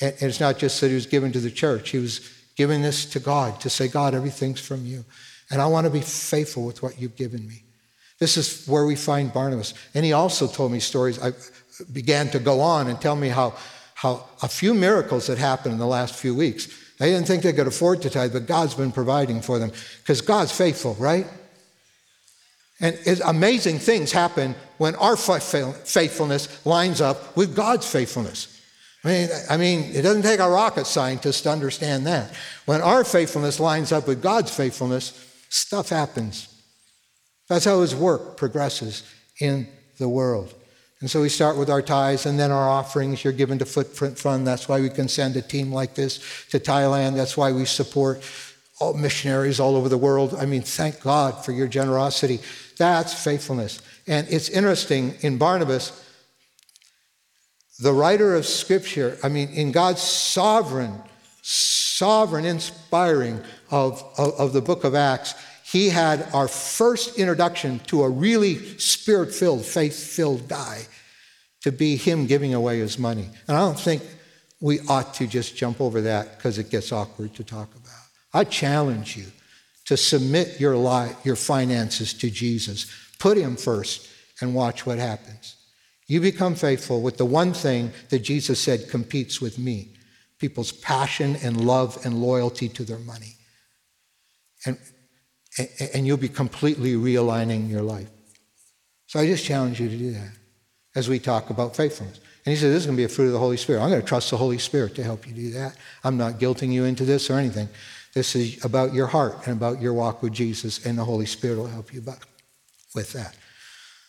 And 0.00 0.14
it's 0.20 0.40
not 0.40 0.58
just 0.58 0.80
that 0.80 0.88
he 0.88 0.94
was 0.94 1.06
given 1.06 1.32
to 1.32 1.40
the 1.40 1.50
church, 1.50 1.90
he 1.90 1.98
was 1.98 2.28
giving 2.56 2.82
this 2.82 3.06
to 3.06 3.20
God 3.20 3.60
to 3.60 3.70
say, 3.70 3.88
God, 3.88 4.14
everything's 4.14 4.60
from 4.60 4.84
you. 4.86 5.04
And 5.50 5.60
I 5.60 5.66
want 5.66 5.84
to 5.86 5.90
be 5.90 6.00
faithful 6.00 6.64
with 6.64 6.82
what 6.82 7.00
you've 7.00 7.16
given 7.16 7.46
me. 7.46 7.64
This 8.18 8.36
is 8.36 8.66
where 8.66 8.86
we 8.86 8.94
find 8.94 9.32
Barnabas. 9.32 9.74
And 9.94 10.04
he 10.04 10.12
also 10.12 10.46
told 10.46 10.70
me 10.70 10.80
stories. 10.80 11.18
I 11.18 11.28
uh, 11.28 11.32
began 11.92 12.28
to 12.30 12.38
go 12.38 12.60
on 12.60 12.86
and 12.86 13.00
tell 13.00 13.16
me 13.16 13.28
how, 13.28 13.54
how 13.94 14.26
a 14.42 14.48
few 14.48 14.74
miracles 14.74 15.26
had 15.26 15.38
happened 15.38 15.72
in 15.72 15.78
the 15.78 15.86
last 15.86 16.14
few 16.14 16.34
weeks. 16.34 16.68
They 16.98 17.10
didn't 17.10 17.26
think 17.26 17.42
they 17.42 17.52
could 17.52 17.66
afford 17.66 18.00
to 18.02 18.10
tithe, 18.10 18.32
but 18.32 18.46
God's 18.46 18.74
been 18.74 18.92
providing 18.92 19.42
for 19.42 19.58
them 19.58 19.72
because 20.02 20.20
God's 20.20 20.52
faithful, 20.52 20.94
right? 21.00 21.26
And 22.82 22.98
amazing 23.24 23.78
things 23.78 24.12
happen 24.12 24.56
when 24.76 24.96
our 24.96 25.16
faithfulness 25.16 26.66
lines 26.66 27.00
up 27.00 27.36
with 27.36 27.54
God's 27.54 27.90
faithfulness. 27.90 28.60
I 29.04 29.08
mean, 29.08 29.28
I 29.48 29.56
mean, 29.56 29.80
it 29.94 30.02
doesn't 30.02 30.22
take 30.22 30.40
a 30.40 30.50
rocket 30.50 30.86
scientist 30.86 31.44
to 31.44 31.50
understand 31.50 32.06
that. 32.06 32.32
When 32.66 32.80
our 32.80 33.04
faithfulness 33.04 33.60
lines 33.60 33.92
up 33.92 34.06
with 34.06 34.20
God's 34.20 34.54
faithfulness, 34.54 35.12
stuff 35.48 35.88
happens. 35.88 36.48
That's 37.48 37.64
how 37.64 37.80
his 37.80 37.94
work 37.94 38.36
progresses 38.36 39.04
in 39.40 39.68
the 39.98 40.08
world. 40.08 40.54
And 41.00 41.10
so 41.10 41.20
we 41.20 41.28
start 41.28 41.56
with 41.56 41.68
our 41.68 41.82
tithes 41.82 42.26
and 42.26 42.38
then 42.38 42.50
our 42.50 42.68
offerings. 42.68 43.24
You're 43.24 43.32
given 43.32 43.58
to 43.58 43.64
Footprint 43.64 44.18
Fund. 44.18 44.46
That's 44.46 44.68
why 44.68 44.80
we 44.80 44.88
can 44.88 45.08
send 45.08 45.36
a 45.36 45.42
team 45.42 45.72
like 45.72 45.94
this 45.94 46.18
to 46.50 46.60
Thailand. 46.60 47.16
That's 47.16 47.36
why 47.36 47.50
we 47.52 47.64
support 47.64 48.22
all 48.80 48.94
missionaries 48.94 49.60
all 49.60 49.76
over 49.76 49.88
the 49.88 49.98
world. 49.98 50.34
I 50.38 50.46
mean, 50.46 50.62
thank 50.62 51.00
God 51.00 51.44
for 51.44 51.50
your 51.52 51.66
generosity. 51.66 52.40
That's 52.82 53.14
faithfulness. 53.14 53.80
And 54.08 54.26
it's 54.28 54.48
interesting 54.48 55.14
in 55.20 55.38
Barnabas, 55.38 56.04
the 57.78 57.92
writer 57.92 58.34
of 58.34 58.44
Scripture, 58.44 59.16
I 59.22 59.28
mean, 59.28 59.50
in 59.50 59.70
God's 59.70 60.02
sovereign, 60.02 61.00
sovereign 61.42 62.44
inspiring 62.44 63.40
of, 63.70 64.02
of, 64.18 64.34
of 64.34 64.52
the 64.52 64.60
book 64.60 64.82
of 64.82 64.96
Acts, 64.96 65.36
he 65.64 65.90
had 65.90 66.26
our 66.34 66.48
first 66.48 67.20
introduction 67.20 67.78
to 67.86 68.02
a 68.02 68.10
really 68.10 68.56
spirit 68.80 69.32
filled, 69.32 69.64
faith 69.64 69.96
filled 69.96 70.48
guy 70.48 70.82
to 71.60 71.70
be 71.70 71.94
him 71.94 72.26
giving 72.26 72.52
away 72.52 72.80
his 72.80 72.98
money. 72.98 73.28
And 73.46 73.56
I 73.56 73.60
don't 73.60 73.78
think 73.78 74.02
we 74.60 74.80
ought 74.88 75.14
to 75.14 75.28
just 75.28 75.54
jump 75.54 75.80
over 75.80 76.00
that 76.00 76.36
because 76.36 76.58
it 76.58 76.68
gets 76.68 76.90
awkward 76.90 77.32
to 77.34 77.44
talk 77.44 77.72
about. 77.76 78.02
I 78.34 78.42
challenge 78.42 79.16
you 79.16 79.26
to 79.92 79.96
submit 79.98 80.58
your 80.58 80.74
life, 80.74 81.14
your 81.22 81.36
finances 81.36 82.14
to 82.14 82.30
Jesus. 82.30 82.90
Put 83.18 83.36
him 83.36 83.56
first 83.56 84.08
and 84.40 84.54
watch 84.54 84.86
what 84.86 84.96
happens. 84.96 85.54
You 86.06 86.22
become 86.22 86.54
faithful 86.54 87.02
with 87.02 87.18
the 87.18 87.26
one 87.26 87.52
thing 87.52 87.92
that 88.08 88.20
Jesus 88.20 88.58
said 88.58 88.88
competes 88.88 89.42
with 89.42 89.58
me 89.58 89.90
people's 90.38 90.72
passion 90.72 91.36
and 91.42 91.66
love 91.66 92.04
and 92.04 92.22
loyalty 92.22 92.68
to 92.70 92.84
their 92.84 92.98
money. 93.00 93.36
And, 94.66 94.78
and 95.94 96.06
you'll 96.06 96.16
be 96.16 96.28
completely 96.28 96.94
realigning 96.94 97.68
your 97.70 97.82
life. 97.82 98.08
So 99.08 99.20
I 99.20 99.26
just 99.26 99.44
challenge 99.44 99.78
you 99.78 99.90
to 99.90 99.96
do 99.96 100.12
that 100.12 100.32
as 100.96 101.06
we 101.06 101.18
talk 101.18 101.50
about 101.50 101.76
faithfulness. 101.76 102.18
And 102.44 102.52
he 102.52 102.56
said, 102.56 102.70
This 102.70 102.80
is 102.80 102.86
going 102.86 102.96
to 102.96 103.00
be 103.00 103.04
a 103.04 103.08
fruit 103.08 103.26
of 103.26 103.32
the 103.32 103.38
Holy 103.38 103.58
Spirit. 103.58 103.82
I'm 103.82 103.90
going 103.90 104.00
to 104.00 104.06
trust 104.06 104.30
the 104.30 104.38
Holy 104.38 104.58
Spirit 104.58 104.94
to 104.96 105.04
help 105.04 105.28
you 105.28 105.34
do 105.34 105.50
that. 105.50 105.76
I'm 106.02 106.16
not 106.16 106.40
guilting 106.40 106.72
you 106.72 106.84
into 106.84 107.04
this 107.04 107.28
or 107.28 107.34
anything. 107.34 107.68
This 108.14 108.36
is 108.36 108.64
about 108.64 108.92
your 108.92 109.06
heart 109.06 109.46
and 109.46 109.56
about 109.56 109.80
your 109.80 109.94
walk 109.94 110.22
with 110.22 110.32
Jesus, 110.32 110.84
and 110.84 110.98
the 110.98 111.04
Holy 111.04 111.26
Spirit 111.26 111.58
will 111.58 111.66
help 111.66 111.92
you 111.94 112.02
with 112.94 113.12
that. 113.12 113.34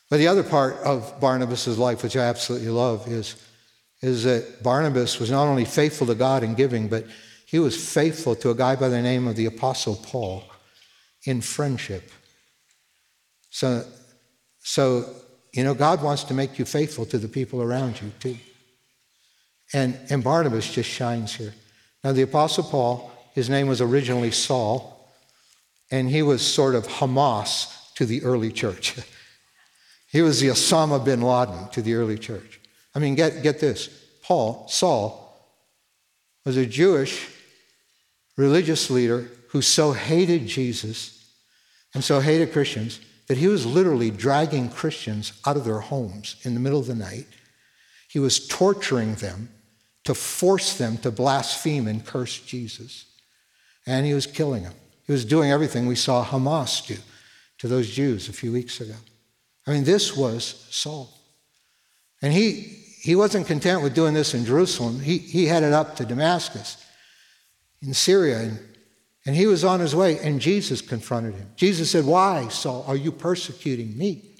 But 0.10 0.18
the 0.18 0.28
other 0.28 0.44
part 0.44 0.76
of 0.84 1.20
Barnabas' 1.20 1.78
life, 1.78 2.04
which 2.04 2.18
I 2.18 2.26
absolutely 2.26 2.70
love, 2.70 3.08
is, 3.08 3.36
is 4.02 4.24
that 4.26 4.62
Barnabas 4.62 5.20
was 5.20 5.32
not 5.32 5.48
only 5.48 5.66
faithful 5.66 6.08
to 6.08 6.16
God 6.16 6.44
in 6.44 6.54
giving, 6.56 6.90
but 6.90 7.06
he 7.46 7.60
was 7.60 7.76
faithful 7.76 8.36
to 8.36 8.50
a 8.50 8.56
guy 8.56 8.76
by 8.76 8.90
the 8.90 9.02
name 9.02 9.28
of 9.28 9.36
the 9.36 9.46
Apostle 9.46 9.96
Paul 9.96 10.44
in 11.26 11.42
friendship. 11.42 12.12
So 13.50 13.86
So, 14.66 15.06
you 15.54 15.64
know, 15.64 15.74
God 15.74 16.02
wants 16.02 16.24
to 16.26 16.34
make 16.34 16.58
you 16.58 16.66
faithful 16.66 17.06
to 17.06 17.18
the 17.18 17.28
people 17.28 17.62
around 17.62 18.02
you, 18.02 18.12
too. 18.20 18.38
And, 19.74 20.00
and 20.10 20.24
Barnabas 20.24 20.74
just 20.74 20.90
shines 20.90 21.36
here. 21.36 21.54
Now, 22.04 22.14
the 22.14 22.24
Apostle 22.24 22.64
Paul, 22.64 23.12
his 23.34 23.50
name 23.50 23.68
was 23.68 23.82
originally 23.82 24.32
Saul, 24.32 25.12
and 25.92 26.10
he 26.10 26.22
was 26.22 26.42
sort 26.42 26.76
of 26.76 26.88
Hamas 26.88 27.94
to 27.96 28.06
the 28.06 28.24
early 28.24 28.52
church. 28.52 28.96
he 30.12 30.22
was 30.22 30.40
the 30.40 30.48
Osama 30.48 31.04
bin 31.04 31.22
Laden 31.22 31.70
to 31.70 31.82
the 31.82 31.96
early 31.96 32.18
church. 32.18 32.60
I 32.96 33.00
mean, 33.00 33.16
get, 33.16 33.44
get 33.44 33.60
this 33.60 33.90
Paul, 34.22 34.68
Saul, 34.68 35.20
was 36.46 36.58
a 36.58 36.66
Jewish 36.66 37.30
religious 38.38 38.90
leader 38.90 39.30
who 39.50 39.62
so 39.62 39.92
hated 39.92 40.48
Jesus 40.48 41.32
and 41.94 42.04
so 42.04 42.20
hated 42.20 42.52
Christians 42.52 43.00
that 43.28 43.38
he 43.38 43.48
was 43.48 43.66
literally 43.66 44.12
dragging 44.12 44.70
Christians 44.70 45.34
out 45.46 45.58
of 45.58 45.66
their 45.66 45.80
homes 45.80 46.36
in 46.44 46.54
the 46.54 46.60
middle 46.60 46.80
of 46.80 46.88
the 46.88 46.96
night. 46.96 47.28
He 48.10 48.20
was 48.20 48.48
torturing 48.48 49.16
them 49.16 49.50
to 50.04 50.14
force 50.14 50.78
them 50.78 50.98
to 50.98 51.12
blaspheme 51.12 51.88
and 51.88 52.06
curse 52.06 52.40
Jesus. 52.40 53.06
And 53.86 54.06
he 54.06 54.14
was 54.14 54.26
killing 54.26 54.64
them. 54.64 54.74
He 55.06 55.12
was 55.12 55.26
doing 55.26 55.52
everything 55.52 55.86
we 55.86 55.96
saw 55.96 56.24
Hamas 56.24 56.86
do 56.86 56.96
to 57.60 57.68
those 57.68 57.90
Jews 57.90 58.30
a 58.30 58.34
few 58.34 58.52
weeks 58.52 58.80
ago. 58.80 58.96
I 59.68 59.72
mean, 59.72 59.84
this 59.84 60.16
was 60.16 60.68
Saul. 60.70 61.10
And 62.22 62.34
he, 62.34 62.54
he 63.02 63.16
wasn't 63.16 63.48
content 63.48 63.82
with 63.82 63.94
doing 63.94 64.14
this 64.14 64.34
in 64.34 64.46
Jerusalem. 64.46 65.00
He, 65.00 65.18
he 65.18 65.46
headed 65.46 65.74
up 65.74 65.96
to 65.98 66.06
Damascus 66.06 66.84
in 67.82 67.94
Syria. 67.94 68.40
And, 68.40 68.60
and 69.26 69.36
he 69.36 69.46
was 69.46 69.64
on 69.64 69.80
his 69.80 69.96
way, 69.96 70.20
and 70.20 70.40
Jesus 70.40 70.82
confronted 70.82 71.36
him. 71.36 71.50
Jesus 71.56 71.92
said, 71.92 72.06
Why, 72.06 72.48
Saul, 72.50 72.86
are 72.88 72.96
you 72.96 73.12
persecuting 73.12 73.98
me? 73.98 74.34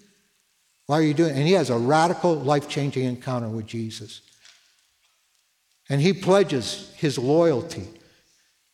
Why 0.86 1.00
are 1.00 1.04
you 1.04 1.14
doing 1.14 1.32
it? 1.32 1.38
And 1.38 1.48
he 1.48 1.54
has 1.54 1.70
a 1.70 1.78
radical, 1.78 2.36
life 2.36 2.68
changing 2.68 3.06
encounter 3.06 3.48
with 3.48 3.66
Jesus. 3.66 4.22
And 5.90 6.02
he 6.02 6.14
pledges 6.14 6.94
his 6.98 7.18
loyalty 7.18 7.88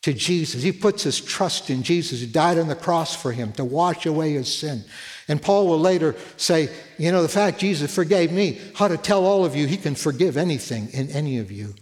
to 0.02 0.14
Jesus. 0.14 0.62
He 0.62 0.72
puts 0.72 1.02
his 1.02 1.20
trust 1.20 1.68
in 1.68 1.82
Jesus, 1.82 2.20
who 2.20 2.26
died 2.26 2.58
on 2.58 2.68
the 2.68 2.74
cross 2.74 3.14
for 3.14 3.32
him 3.32 3.52
to 3.52 3.64
wash 3.64 4.06
away 4.06 4.32
his 4.32 4.54
sin. 4.54 4.84
And 5.28 5.42
Paul 5.42 5.68
will 5.68 5.78
later 5.78 6.16
say, 6.36 6.70
You 6.98 7.12
know, 7.12 7.22
the 7.22 7.28
fact 7.28 7.60
Jesus 7.60 7.94
forgave 7.94 8.32
me, 8.32 8.60
how 8.74 8.88
to 8.88 8.96
tell 8.96 9.24
all 9.24 9.44
of 9.44 9.54
you 9.54 9.66
he 9.66 9.76
can 9.76 9.94
forgive 9.94 10.36
anything 10.36 10.88
in 10.92 11.10
any 11.10 11.38
of 11.38 11.50
you. 11.50 11.74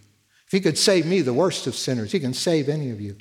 If 0.47 0.53
he 0.53 0.61
could 0.61 0.79
save 0.79 1.07
me, 1.07 1.21
the 1.21 1.35
worst 1.35 1.67
of 1.67 1.75
sinners, 1.75 2.11
he 2.11 2.21
can 2.21 2.35
save 2.35 2.69
any 2.69 2.91
of 2.91 3.01
you. 3.01 3.17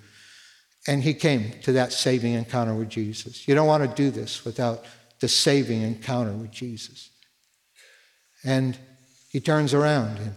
And 0.87 1.03
he 1.03 1.13
came 1.13 1.51
to 1.63 1.73
that 1.73 1.91
saving 1.91 2.33
encounter 2.33 2.73
with 2.73 2.89
Jesus. 2.89 3.47
You 3.47 3.55
don't 3.55 3.67
want 3.67 3.83
to 3.83 4.03
do 4.03 4.09
this 4.09 4.45
without 4.45 4.85
the 5.19 5.27
saving 5.27 5.81
encounter 5.81 6.31
with 6.31 6.51
Jesus. 6.51 7.09
And 8.43 8.77
he 9.29 9.41
turns 9.41 9.73
around 9.73 10.17
and 10.19 10.33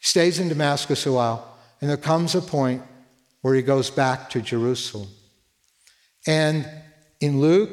stays 0.00 0.38
in 0.38 0.48
Damascus 0.48 1.04
a 1.06 1.12
while, 1.12 1.56
and 1.80 1.90
there 1.90 1.96
comes 1.96 2.34
a 2.34 2.40
point 2.40 2.82
where 3.42 3.54
he 3.54 3.62
goes 3.62 3.90
back 3.90 4.30
to 4.30 4.40
Jerusalem. 4.40 5.08
And 6.26 6.68
in 7.20 7.40
Luke, 7.40 7.70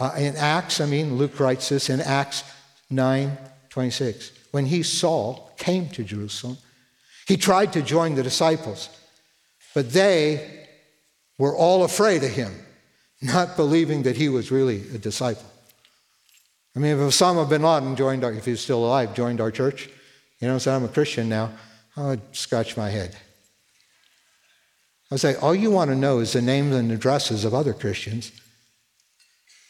uh, 0.00 0.14
in 0.16 0.36
Acts, 0.36 0.80
I 0.80 0.86
mean, 0.86 1.16
Luke 1.16 1.38
writes 1.40 1.68
this 1.68 1.90
in 1.90 2.00
Acts 2.00 2.44
9 2.90 3.36
26. 3.70 4.32
When 4.52 4.66
he, 4.66 4.82
Saul, 4.82 5.52
came 5.58 5.88
to 5.90 6.02
Jerusalem, 6.02 6.56
he 7.26 7.36
tried 7.36 7.72
to 7.74 7.82
join 7.82 8.14
the 8.14 8.22
disciples, 8.22 8.88
but 9.74 9.92
they 9.92 10.66
were 11.38 11.54
all 11.54 11.84
afraid 11.84 12.22
of 12.22 12.30
him, 12.30 12.54
not 13.20 13.56
believing 13.56 14.04
that 14.04 14.16
he 14.16 14.28
was 14.28 14.50
really 14.50 14.82
a 14.94 14.98
disciple. 14.98 15.44
I 16.74 16.78
mean, 16.78 16.92
if 16.92 16.98
Osama 16.98 17.48
bin 17.48 17.62
Laden 17.62 17.96
joined 17.96 18.22
our, 18.24 18.32
if 18.32 18.44
he's 18.44 18.60
still 18.60 18.84
alive, 18.84 19.14
joined 19.14 19.40
our 19.40 19.50
church, 19.50 19.88
you 20.40 20.48
know, 20.48 20.58
said, 20.58 20.74
I'm 20.74 20.84
a 20.84 20.88
Christian 20.88 21.28
now, 21.28 21.52
I 21.96 22.08
would 22.08 22.36
scratch 22.36 22.76
my 22.76 22.90
head. 22.90 23.16
I 25.10 25.16
say, 25.16 25.36
all 25.36 25.54
you 25.54 25.70
want 25.70 25.90
to 25.90 25.96
know 25.96 26.18
is 26.18 26.32
the 26.32 26.42
names 26.42 26.74
and 26.74 26.90
addresses 26.90 27.44
of 27.44 27.54
other 27.54 27.72
Christians 27.72 28.32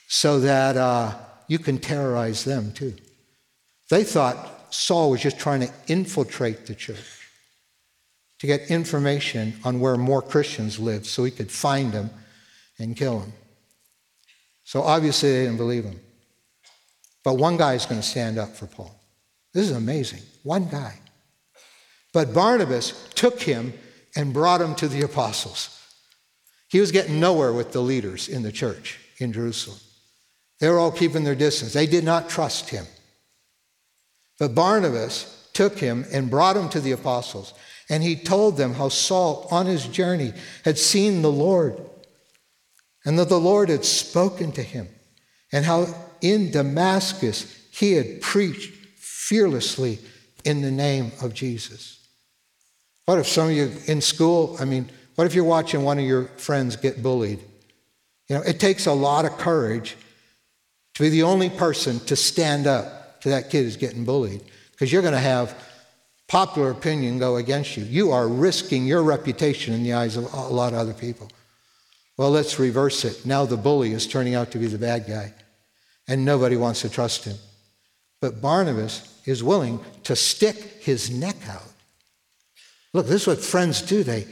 so 0.08 0.40
that 0.40 0.76
uh, 0.76 1.14
you 1.46 1.58
can 1.58 1.78
terrorize 1.78 2.44
them 2.44 2.72
too. 2.72 2.94
They 3.90 4.02
thought 4.02 4.74
Saul 4.74 5.10
was 5.10 5.20
just 5.20 5.38
trying 5.38 5.60
to 5.60 5.70
infiltrate 5.88 6.66
the 6.66 6.74
church 6.74 7.28
to 8.38 8.46
get 8.46 8.70
information 8.70 9.54
on 9.64 9.80
where 9.80 9.96
more 9.96 10.22
Christians 10.22 10.78
lived 10.78 11.06
so 11.06 11.24
he 11.24 11.30
could 11.30 11.50
find 11.50 11.92
them 11.92 12.10
and 12.78 12.96
kill 12.96 13.20
them. 13.20 13.32
So 14.64 14.82
obviously 14.82 15.32
they 15.32 15.44
didn't 15.44 15.58
believe 15.58 15.84
him. 15.84 16.00
But 17.24 17.34
one 17.34 17.56
guy 17.56 17.74
is 17.74 17.86
going 17.86 18.00
to 18.00 18.06
stand 18.06 18.38
up 18.38 18.56
for 18.56 18.66
Paul. 18.66 18.94
This 19.52 19.70
is 19.70 19.76
amazing. 19.76 20.20
One 20.42 20.68
guy. 20.68 20.98
But 22.12 22.32
Barnabas 22.32 23.08
took 23.14 23.40
him 23.40 23.72
and 24.16 24.32
brought 24.32 24.60
him 24.60 24.74
to 24.76 24.88
the 24.88 25.02
apostles. 25.02 25.72
He 26.68 26.80
was 26.80 26.92
getting 26.92 27.20
nowhere 27.20 27.52
with 27.52 27.72
the 27.72 27.80
leaders 27.80 28.28
in 28.28 28.42
the 28.42 28.52
church 28.52 28.98
in 29.18 29.32
Jerusalem. 29.32 29.78
They 30.58 30.68
were 30.68 30.78
all 30.78 30.90
keeping 30.90 31.24
their 31.24 31.34
distance. 31.34 31.72
They 31.72 31.86
did 31.86 32.04
not 32.04 32.28
trust 32.28 32.70
him. 32.70 32.86
But 34.38 34.54
Barnabas 34.54 35.48
took 35.52 35.78
him 35.78 36.04
and 36.12 36.30
brought 36.30 36.56
him 36.56 36.68
to 36.70 36.80
the 36.80 36.92
apostles. 36.92 37.54
And 37.88 38.02
he 38.02 38.16
told 38.16 38.56
them 38.56 38.74
how 38.74 38.88
Saul, 38.88 39.46
on 39.50 39.66
his 39.66 39.86
journey, 39.86 40.32
had 40.64 40.78
seen 40.78 41.22
the 41.22 41.30
Lord 41.30 41.80
and 43.06 43.18
that 43.20 43.28
the 43.28 43.40
Lord 43.40 43.68
had 43.68 43.84
spoken 43.84 44.50
to 44.52 44.62
him, 44.62 44.88
and 45.52 45.64
how 45.64 45.86
in 46.20 46.50
Damascus 46.50 47.68
he 47.70 47.92
had 47.92 48.20
preached 48.20 48.74
fearlessly 48.96 50.00
in 50.44 50.60
the 50.60 50.72
name 50.72 51.12
of 51.22 51.32
Jesus. 51.32 51.95
What 53.06 53.18
if 53.18 53.26
some 53.26 53.48
of 53.48 53.52
you 53.52 53.72
in 53.86 54.00
school, 54.00 54.56
I 54.60 54.64
mean, 54.64 54.90
what 55.14 55.26
if 55.26 55.34
you're 55.34 55.44
watching 55.44 55.82
one 55.82 55.98
of 55.98 56.04
your 56.04 56.24
friends 56.24 56.76
get 56.76 57.02
bullied? 57.02 57.40
You 58.28 58.36
know, 58.36 58.42
it 58.42 58.60
takes 58.60 58.86
a 58.86 58.92
lot 58.92 59.24
of 59.24 59.32
courage 59.38 59.96
to 60.94 61.02
be 61.02 61.08
the 61.08 61.22
only 61.22 61.48
person 61.48 62.00
to 62.00 62.16
stand 62.16 62.66
up 62.66 63.20
to 63.20 63.28
that 63.30 63.50
kid 63.50 63.62
who's 63.62 63.76
getting 63.76 64.04
bullied 64.04 64.42
because 64.72 64.92
you're 64.92 65.02
going 65.02 65.14
to 65.14 65.20
have 65.20 65.56
popular 66.26 66.70
opinion 66.70 67.18
go 67.18 67.36
against 67.36 67.76
you. 67.76 67.84
You 67.84 68.10
are 68.10 68.28
risking 68.28 68.84
your 68.84 69.02
reputation 69.02 69.72
in 69.72 69.84
the 69.84 69.92
eyes 69.92 70.16
of 70.16 70.32
a 70.32 70.48
lot 70.48 70.72
of 70.72 70.78
other 70.78 70.94
people. 70.94 71.30
Well, 72.16 72.30
let's 72.30 72.58
reverse 72.58 73.04
it. 73.04 73.24
Now 73.24 73.44
the 73.44 73.56
bully 73.56 73.92
is 73.92 74.06
turning 74.06 74.34
out 74.34 74.50
to 74.52 74.58
be 74.58 74.66
the 74.66 74.78
bad 74.78 75.06
guy, 75.06 75.32
and 76.08 76.24
nobody 76.24 76.56
wants 76.56 76.80
to 76.80 76.88
trust 76.88 77.24
him. 77.24 77.36
But 78.20 78.40
Barnabas 78.40 79.20
is 79.26 79.44
willing 79.44 79.80
to 80.04 80.16
stick 80.16 80.56
his 80.80 81.10
neck 81.10 81.36
out. 81.48 81.65
Look, 82.96 83.08
this 83.08 83.22
is 83.22 83.26
what 83.26 83.40
friends 83.40 83.82
do. 83.82 84.02
They, 84.02 84.26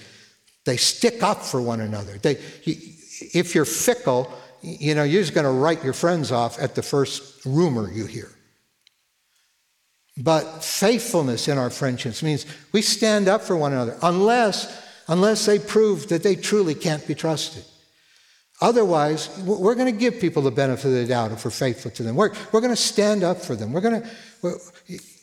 they 0.64 0.78
stick 0.78 1.22
up 1.22 1.42
for 1.42 1.60
one 1.60 1.82
another. 1.82 2.16
They, 2.16 2.36
if 2.64 3.54
you're 3.54 3.66
fickle, 3.66 4.32
you 4.62 4.94
know, 4.94 5.04
you're 5.04 5.20
just 5.20 5.34
going 5.34 5.44
to 5.44 5.50
write 5.50 5.84
your 5.84 5.92
friends 5.92 6.32
off 6.32 6.58
at 6.58 6.74
the 6.74 6.82
first 6.82 7.44
rumor 7.44 7.92
you 7.92 8.06
hear. 8.06 8.30
But 10.16 10.64
faithfulness 10.64 11.46
in 11.46 11.58
our 11.58 11.68
friendships 11.68 12.22
means 12.22 12.46
we 12.72 12.80
stand 12.80 13.28
up 13.28 13.42
for 13.42 13.54
one 13.54 13.74
another 13.74 13.98
unless, 14.02 14.82
unless 15.08 15.44
they 15.44 15.58
prove 15.58 16.08
that 16.08 16.22
they 16.22 16.34
truly 16.34 16.74
can't 16.74 17.06
be 17.06 17.14
trusted. 17.14 17.64
Otherwise, 18.62 19.28
we're 19.40 19.74
going 19.74 19.92
to 19.92 20.00
give 20.00 20.18
people 20.18 20.40
the 20.40 20.50
benefit 20.50 20.86
of 20.86 20.92
the 20.94 21.04
doubt 21.04 21.32
if 21.32 21.44
we're 21.44 21.50
faithful 21.50 21.90
to 21.90 22.02
them. 22.02 22.16
We're, 22.16 22.32
we're 22.50 22.62
going 22.62 22.72
to 22.72 22.76
stand 22.76 23.24
up 23.24 23.42
for 23.42 23.56
them. 23.56 23.74
We're 23.74 23.82
going 23.82 24.00
to, 24.00 24.58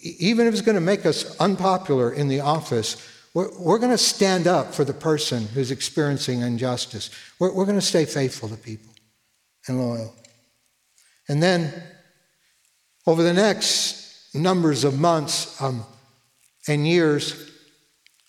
even 0.03 0.45
if 0.45 0.53
it's 0.53 0.61
going 0.61 0.75
to 0.75 0.81
make 0.81 1.07
us 1.07 1.35
unpopular 1.39 2.13
in 2.13 2.27
the 2.27 2.41
office, 2.41 3.07
we're, 3.33 3.49
we're 3.57 3.79
going 3.79 3.91
to 3.91 3.97
stand 3.97 4.47
up 4.47 4.73
for 4.73 4.83
the 4.83 4.93
person 4.93 5.47
who's 5.47 5.71
experiencing 5.71 6.41
injustice. 6.41 7.09
We're, 7.39 7.53
we're 7.53 7.65
going 7.65 7.79
to 7.79 7.85
stay 7.85 8.05
faithful 8.05 8.49
to 8.49 8.55
people 8.55 8.91
and 9.67 9.79
loyal. 9.79 10.13
And 11.29 11.41
then, 11.41 11.71
over 13.07 13.23
the 13.23 13.33
next 13.33 14.35
numbers 14.35 14.83
of 14.83 14.99
months 14.99 15.61
um, 15.61 15.85
and 16.67 16.87
years, 16.87 17.51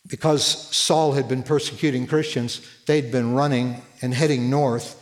because 0.09 0.45
Saul 0.45 1.13
had 1.13 1.29
been 1.29 1.43
persecuting 1.43 2.07
Christians, 2.07 2.67
they'd 2.87 3.11
been 3.11 3.35
running 3.35 3.83
and 4.03 4.13
heading 4.13 4.51
north. 4.51 4.99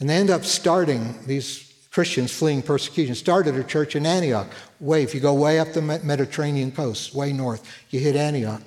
And 0.00 0.08
they 0.08 0.16
end 0.16 0.30
up 0.30 0.44
starting, 0.44 1.26
these 1.26 1.72
Christians 1.90 2.32
fleeing 2.32 2.62
persecution, 2.62 3.14
started 3.14 3.56
a 3.56 3.64
church 3.64 3.96
in 3.96 4.06
Antioch. 4.06 4.48
Way, 4.78 5.02
if 5.02 5.14
you 5.14 5.20
go 5.20 5.34
way 5.34 5.58
up 5.58 5.72
the 5.72 5.82
Mediterranean 5.82 6.70
coast, 6.70 7.14
way 7.14 7.32
north, 7.32 7.66
you 7.90 7.98
hit 7.98 8.14
Antioch. 8.14 8.62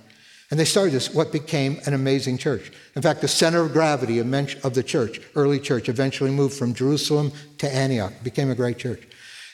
And 0.51 0.59
they 0.59 0.65
started 0.65 0.91
this, 0.91 1.13
what 1.13 1.31
became 1.31 1.79
an 1.85 1.93
amazing 1.93 2.37
church. 2.37 2.71
In 2.95 3.01
fact, 3.01 3.21
the 3.21 3.27
center 3.27 3.61
of 3.61 3.71
gravity 3.71 4.19
of 4.19 4.73
the 4.73 4.83
church, 4.83 5.21
early 5.33 5.59
church, 5.59 5.87
eventually 5.87 6.29
moved 6.29 6.53
from 6.53 6.73
Jerusalem 6.73 7.31
to 7.59 7.73
Antioch, 7.73 8.11
became 8.21 8.51
a 8.51 8.55
great 8.55 8.77
church. 8.77 9.07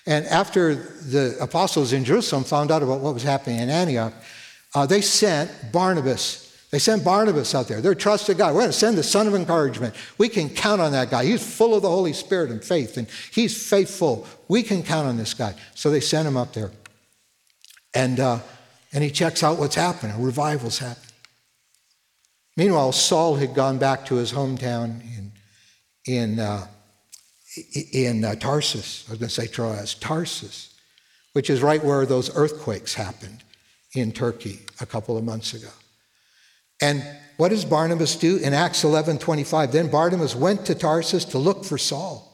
And 0.07 0.25
after 0.25 0.73
the 0.73 1.37
apostles 1.39 1.93
in 1.93 2.03
Jerusalem 2.03 2.43
found 2.43 2.71
out 2.71 2.81
about 2.81 3.01
what 3.01 3.13
was 3.13 3.23
happening 3.23 3.59
in 3.59 3.69
Antioch, 3.69 4.13
uh, 4.73 4.85
they 4.87 5.01
sent 5.01 5.71
Barnabas 5.71 6.45
They 6.69 6.79
sent 6.79 7.05
Barnabas 7.05 7.55
out 7.55 7.67
there. 7.67 7.79
They're 7.79 7.95
trusted 7.95 8.37
guy. 8.37 8.51
We're 8.51 8.59
going 8.59 8.71
to 8.71 8.73
send 8.73 8.97
the 8.97 9.03
son 9.03 9.27
of 9.27 9.35
encouragement. 9.35 9.95
We 10.17 10.27
can 10.27 10.49
count 10.49 10.81
on 10.81 10.91
that 10.91 11.09
guy. 11.09 11.23
He's 11.25 11.41
full 11.41 11.73
of 11.73 11.81
the 11.81 11.89
Holy 11.89 12.13
Spirit 12.13 12.51
and 12.51 12.61
faith, 12.61 12.97
and 12.97 13.07
he's 13.31 13.69
faithful. 13.69 14.27
We 14.49 14.63
can 14.63 14.83
count 14.83 15.07
on 15.07 15.15
this 15.15 15.33
guy. 15.33 15.55
So 15.75 15.89
they 15.89 16.01
sent 16.01 16.27
him 16.27 16.35
up 16.35 16.53
there. 16.53 16.71
And, 17.93 18.19
uh, 18.19 18.39
and 18.93 19.03
he 19.03 19.09
checks 19.09 19.43
out 19.43 19.59
what's 19.59 19.75
happening. 19.75 20.15
A 20.15 20.19
revival's 20.19 20.79
happening. 20.79 21.03
Meanwhile, 22.55 22.93
Saul 22.93 23.35
had 23.35 23.53
gone 23.53 23.77
back 23.77 24.05
to 24.07 24.15
his 24.15 24.33
hometown 24.33 25.01
in, 25.01 25.31
in, 26.05 26.39
uh, 26.39 26.67
in 27.93 28.25
uh, 28.25 28.35
Tarsus. 28.35 29.05
I 29.07 29.11
was 29.11 29.19
going 29.19 29.29
to 29.29 29.33
say 29.33 29.47
Troas, 29.47 29.93
Tarsus, 29.95 30.73
which 31.33 31.49
is 31.49 31.61
right 31.61 31.83
where 31.83 32.05
those 32.05 32.35
earthquakes 32.35 32.95
happened 32.95 33.43
in 33.93 34.11
Turkey 34.11 34.59
a 34.81 34.85
couple 34.85 35.17
of 35.17 35.23
months 35.23 35.53
ago. 35.53 35.69
And 36.81 37.03
what 37.37 37.49
does 37.49 37.65
Barnabas 37.65 38.15
do 38.15 38.37
in 38.37 38.53
Acts 38.53 38.83
11 38.83 39.19
25? 39.19 39.71
Then 39.71 39.89
Barnabas 39.89 40.35
went 40.35 40.65
to 40.65 40.75
Tarsus 40.75 41.25
to 41.25 41.37
look 41.37 41.63
for 41.63 41.77
Saul. 41.77 42.26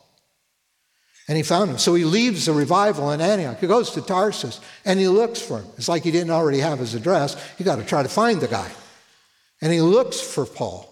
And 1.28 1.38
he 1.38 1.44
found 1.44 1.72
him. 1.72 1.78
So 1.78 1.96
he 1.96 2.04
leaves 2.04 2.48
the 2.48 2.54
revival 2.54 3.12
in 3.12 3.22
Antioch. 3.22 3.60
He 3.60 3.68
goes 3.68 3.92
to 3.92 4.02
Tarsus 4.02 4.60
and 4.84 5.00
he 5.00 5.08
looks 5.08 5.42
for 5.42 5.60
him. 5.60 5.66
It's 5.78 5.88
like 5.88 6.04
he 6.04 6.12
didn't 6.12 6.32
already 6.32 6.60
have 6.60 6.80
his 6.80 6.96
address. 6.96 7.38
He 7.58 7.64
got 7.64 7.78
to 7.78 7.86
try 7.86 8.04
to 8.04 8.10
find 8.10 8.42
the 8.42 8.48
guy. 8.48 8.70
And 9.62 9.72
he 9.72 9.80
looks 9.80 10.20
for 10.20 10.46
Paul. 10.46 10.90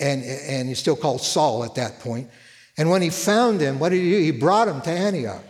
And, 0.00 0.24
and 0.24 0.68
he's 0.68 0.80
still 0.80 0.96
called 0.96 1.20
Saul 1.20 1.62
at 1.62 1.76
that 1.76 2.00
point. 2.00 2.28
And 2.76 2.90
when 2.90 3.02
he 3.02 3.10
found 3.10 3.60
him, 3.60 3.78
what 3.78 3.90
did 3.90 4.02
he 4.02 4.10
do? 4.10 4.18
He 4.18 4.30
brought 4.32 4.66
him 4.66 4.80
to 4.80 4.90
Antioch. 4.90 5.44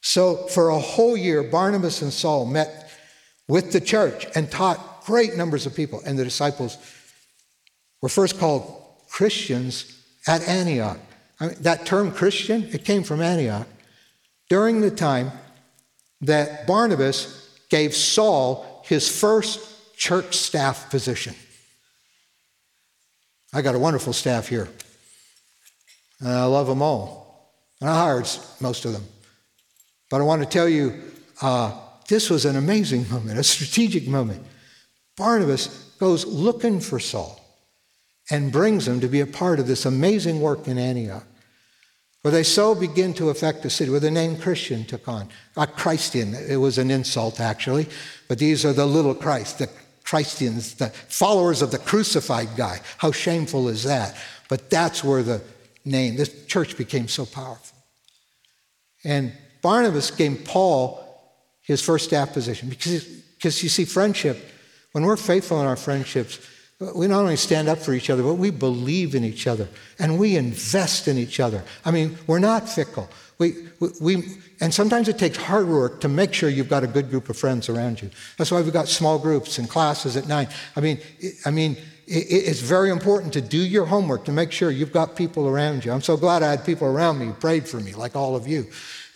So 0.00 0.46
for 0.48 0.68
a 0.68 0.78
whole 0.78 1.16
year, 1.16 1.42
Barnabas 1.42 2.02
and 2.02 2.12
Saul 2.12 2.46
met 2.46 2.90
with 3.48 3.72
the 3.72 3.80
church 3.80 4.26
and 4.36 4.48
taught 4.48 5.04
great 5.04 5.36
numbers 5.36 5.66
of 5.66 5.74
people. 5.74 6.02
And 6.06 6.16
the 6.16 6.24
disciples 6.24 6.76
were 8.00 8.08
first 8.08 8.38
called 8.38 8.82
Christians 9.08 10.00
at 10.28 10.46
Antioch. 10.46 11.00
I 11.40 11.46
mean, 11.48 11.56
that 11.60 11.86
term 11.86 12.12
Christian, 12.12 12.64
it 12.72 12.84
came 12.84 13.02
from 13.02 13.20
Antioch 13.20 13.66
during 14.48 14.80
the 14.80 14.90
time 14.90 15.32
that 16.20 16.66
Barnabas 16.66 17.58
gave 17.70 17.94
Saul 17.94 18.82
his 18.86 19.08
first 19.08 19.96
church 19.96 20.36
staff 20.36 20.90
position. 20.90 21.34
I 23.52 23.62
got 23.62 23.74
a 23.74 23.78
wonderful 23.78 24.12
staff 24.12 24.48
here. 24.48 24.68
And 26.20 26.28
I 26.28 26.44
love 26.44 26.66
them 26.66 26.82
all. 26.82 27.52
And 27.80 27.90
I 27.90 27.94
hired 27.94 28.28
most 28.60 28.84
of 28.84 28.92
them. 28.92 29.04
But 30.10 30.20
I 30.20 30.24
want 30.24 30.42
to 30.42 30.48
tell 30.48 30.68
you, 30.68 31.02
uh, 31.42 31.72
this 32.08 32.30
was 32.30 32.44
an 32.44 32.56
amazing 32.56 33.08
moment, 33.10 33.38
a 33.38 33.44
strategic 33.44 34.08
moment. 34.08 34.44
Barnabas 35.16 35.68
goes 35.98 36.26
looking 36.26 36.80
for 36.80 36.98
Saul 36.98 37.43
and 38.30 38.52
brings 38.52 38.86
them 38.86 39.00
to 39.00 39.08
be 39.08 39.20
a 39.20 39.26
part 39.26 39.60
of 39.60 39.66
this 39.66 39.84
amazing 39.84 40.40
work 40.40 40.66
in 40.66 40.78
Antioch, 40.78 41.24
where 42.22 42.32
they 42.32 42.42
so 42.42 42.74
begin 42.74 43.12
to 43.14 43.30
affect 43.30 43.62
the 43.62 43.70
city, 43.70 43.90
where 43.90 44.00
the 44.00 44.10
name 44.10 44.36
Christian 44.38 44.84
took 44.84 45.06
on. 45.08 45.28
Not 45.56 45.76
Christian, 45.76 46.34
it 46.34 46.56
was 46.56 46.78
an 46.78 46.90
insult 46.90 47.38
actually, 47.40 47.86
but 48.28 48.38
these 48.38 48.64
are 48.64 48.72
the 48.72 48.86
little 48.86 49.14
Christ, 49.14 49.58
the 49.58 49.68
Christians, 50.04 50.74
the 50.74 50.88
followers 50.88 51.62
of 51.62 51.70
the 51.70 51.78
crucified 51.78 52.48
guy. 52.56 52.80
How 52.98 53.12
shameful 53.12 53.68
is 53.68 53.84
that? 53.84 54.16
But 54.48 54.70
that's 54.70 55.02
where 55.02 55.22
the 55.22 55.42
name, 55.84 56.16
this 56.16 56.46
church 56.46 56.76
became 56.76 57.08
so 57.08 57.26
powerful. 57.26 57.76
And 59.04 59.32
Barnabas 59.62 60.10
gave 60.10 60.44
Paul 60.44 61.00
his 61.62 61.82
first 61.82 62.06
staff 62.06 62.32
position 62.32 62.68
because, 62.68 63.04
because 63.04 63.62
you 63.62 63.68
see, 63.68 63.84
friendship, 63.84 64.38
when 64.92 65.04
we're 65.04 65.16
faithful 65.16 65.60
in 65.60 65.66
our 65.66 65.76
friendships, 65.76 66.38
we 66.80 67.06
not 67.06 67.20
only 67.20 67.36
stand 67.36 67.68
up 67.68 67.78
for 67.78 67.92
each 67.92 68.10
other, 68.10 68.22
but 68.22 68.34
we 68.34 68.50
believe 68.50 69.14
in 69.14 69.24
each 69.24 69.46
other 69.46 69.68
and 69.98 70.18
we 70.18 70.36
invest 70.36 71.06
in 71.06 71.16
each 71.16 71.38
other. 71.38 71.62
I 71.84 71.90
mean, 71.90 72.18
we're 72.26 72.40
not 72.40 72.68
fickle. 72.68 73.08
We, 73.38 73.54
we, 73.80 73.88
we, 74.00 74.24
and 74.60 74.72
sometimes 74.72 75.08
it 75.08 75.18
takes 75.18 75.36
hard 75.36 75.68
work 75.68 76.00
to 76.00 76.08
make 76.08 76.32
sure 76.32 76.48
you've 76.48 76.68
got 76.68 76.84
a 76.84 76.86
good 76.86 77.10
group 77.10 77.28
of 77.28 77.36
friends 77.36 77.68
around 77.68 78.02
you. 78.02 78.10
That's 78.38 78.50
why 78.50 78.60
we've 78.60 78.72
got 78.72 78.88
small 78.88 79.18
groups 79.18 79.58
and 79.58 79.68
classes 79.68 80.16
at 80.16 80.26
night. 80.26 80.50
I 80.76 80.80
mean, 80.80 80.98
I 81.44 81.50
mean, 81.50 81.76
it's 82.06 82.60
very 82.60 82.90
important 82.90 83.32
to 83.32 83.40
do 83.40 83.58
your 83.58 83.86
homework 83.86 84.24
to 84.26 84.32
make 84.32 84.52
sure 84.52 84.70
you've 84.70 84.92
got 84.92 85.16
people 85.16 85.48
around 85.48 85.84
you. 85.84 85.92
I'm 85.92 86.02
so 86.02 86.16
glad 86.16 86.42
I 86.42 86.50
had 86.50 86.64
people 86.64 86.86
around 86.86 87.18
me 87.18 87.26
who 87.26 87.32
prayed 87.32 87.66
for 87.66 87.80
me, 87.80 87.94
like 87.94 88.14
all 88.14 88.36
of 88.36 88.46
you, 88.46 88.66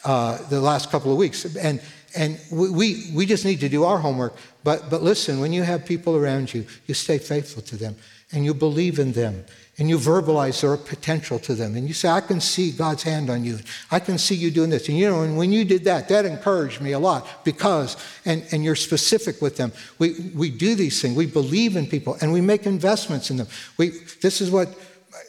uh, 0.04 0.38
the 0.48 0.60
last 0.60 0.90
couple 0.90 1.12
of 1.12 1.18
weeks. 1.18 1.44
And, 1.56 1.80
and 2.16 2.40
we, 2.50 3.10
we 3.14 3.26
just 3.26 3.44
need 3.44 3.60
to 3.60 3.68
do 3.68 3.84
our 3.84 3.98
homework. 3.98 4.34
But, 4.64 4.90
but 4.90 5.02
listen, 5.02 5.40
when 5.40 5.52
you 5.52 5.62
have 5.62 5.84
people 5.84 6.16
around 6.16 6.52
you, 6.52 6.66
you 6.86 6.94
stay 6.94 7.18
faithful 7.18 7.62
to 7.62 7.76
them 7.76 7.96
and 8.32 8.44
you 8.44 8.54
believe 8.54 8.98
in 8.98 9.12
them 9.12 9.44
and 9.78 9.88
you 9.88 9.96
verbalize 9.96 10.60
their 10.60 10.76
potential 10.76 11.38
to 11.38 11.54
them 11.54 11.76
and 11.76 11.86
you 11.86 11.94
say, 11.94 12.08
I 12.08 12.20
can 12.20 12.40
see 12.40 12.72
God's 12.72 13.02
hand 13.02 13.30
on 13.30 13.44
you. 13.44 13.58
I 13.90 14.00
can 14.00 14.18
see 14.18 14.34
you 14.34 14.50
doing 14.50 14.70
this. 14.70 14.88
And 14.88 14.98
you 14.98 15.08
know, 15.08 15.22
and 15.22 15.36
when 15.36 15.52
you 15.52 15.64
did 15.64 15.84
that, 15.84 16.08
that 16.08 16.24
encouraged 16.24 16.80
me 16.80 16.92
a 16.92 16.98
lot 16.98 17.44
because, 17.44 17.96
and, 18.24 18.44
and 18.50 18.64
you're 18.64 18.74
specific 18.74 19.40
with 19.40 19.56
them. 19.56 19.72
We, 19.98 20.32
we 20.34 20.50
do 20.50 20.74
these 20.74 21.00
things. 21.00 21.16
We 21.16 21.26
believe 21.26 21.76
in 21.76 21.86
people 21.86 22.16
and 22.20 22.32
we 22.32 22.40
make 22.40 22.66
investments 22.66 23.30
in 23.30 23.36
them. 23.36 23.46
We, 23.76 23.90
this 24.20 24.40
is 24.40 24.50
what, 24.50 24.76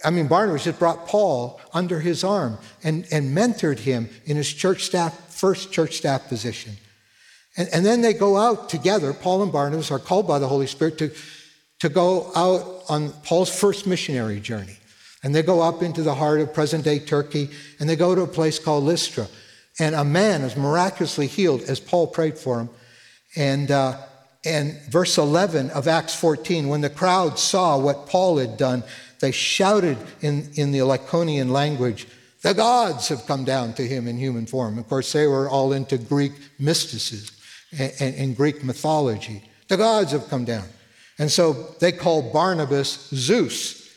I 0.03 0.09
mean, 0.09 0.27
Barnabas 0.27 0.63
just 0.63 0.79
brought 0.79 1.07
Paul 1.07 1.61
under 1.73 1.99
his 1.99 2.23
arm 2.23 2.57
and, 2.83 3.05
and 3.11 3.35
mentored 3.35 3.79
him 3.79 4.09
in 4.25 4.37
his 4.37 4.51
church 4.51 4.83
staff 4.83 5.28
first 5.39 5.71
church 5.71 5.95
staff 5.95 6.27
position. 6.27 6.73
And, 7.55 7.69
and 7.73 7.85
then 7.85 8.01
they 8.01 8.13
go 8.13 8.37
out 8.37 8.69
together. 8.69 9.13
Paul 9.13 9.43
and 9.43 9.51
Barnabas 9.51 9.89
are 9.89 9.99
called 9.99 10.27
by 10.27 10.37
the 10.37 10.47
Holy 10.47 10.67
Spirit 10.67 10.97
to, 10.97 11.11
to 11.79 11.89
go 11.89 12.31
out 12.35 12.83
on 12.89 13.11
Paul's 13.23 13.49
first 13.49 13.87
missionary 13.87 14.39
journey. 14.39 14.77
And 15.23 15.33
they 15.33 15.41
go 15.41 15.61
up 15.61 15.81
into 15.81 16.01
the 16.01 16.15
heart 16.15 16.41
of 16.41 16.53
present 16.53 16.83
day 16.83 16.99
Turkey 16.99 17.49
and 17.79 17.89
they 17.89 17.95
go 17.95 18.15
to 18.15 18.21
a 18.21 18.27
place 18.27 18.59
called 18.59 18.83
Lystra. 18.83 19.27
And 19.79 19.95
a 19.95 20.03
man 20.03 20.41
is 20.41 20.57
miraculously 20.57 21.27
healed 21.27 21.61
as 21.61 21.79
Paul 21.79 22.07
prayed 22.07 22.37
for 22.37 22.59
him. 22.59 22.69
And, 23.35 23.71
uh, 23.71 23.97
and 24.45 24.77
verse 24.89 25.17
11 25.17 25.69
of 25.71 25.87
Acts 25.87 26.15
14, 26.15 26.67
when 26.67 26.81
the 26.81 26.89
crowd 26.89 27.39
saw 27.39 27.77
what 27.77 28.07
Paul 28.07 28.37
had 28.37 28.57
done, 28.57 28.83
they 29.19 29.31
shouted 29.31 29.97
in, 30.21 30.49
in 30.55 30.71
the 30.71 30.79
Lycaonian 30.79 31.49
language, 31.49 32.07
the 32.41 32.53
gods 32.53 33.09
have 33.09 33.25
come 33.25 33.43
down 33.43 33.73
to 33.73 33.87
him 33.87 34.07
in 34.07 34.17
human 34.17 34.45
form. 34.45 34.77
Of 34.79 34.87
course, 34.87 35.11
they 35.11 35.27
were 35.27 35.49
all 35.49 35.73
into 35.73 35.97
Greek 35.97 36.31
mysticism 36.57 37.35
and, 37.77 38.15
and, 38.15 38.35
Greek 38.35 38.63
mythology. 38.63 39.43
The 39.67 39.77
gods 39.77 40.13
have 40.13 40.29
come 40.29 40.45
down. 40.45 40.65
And 41.17 41.29
so 41.29 41.53
they 41.79 41.91
called 41.91 42.31
Barnabas 42.31 43.09
Zeus. 43.13 43.93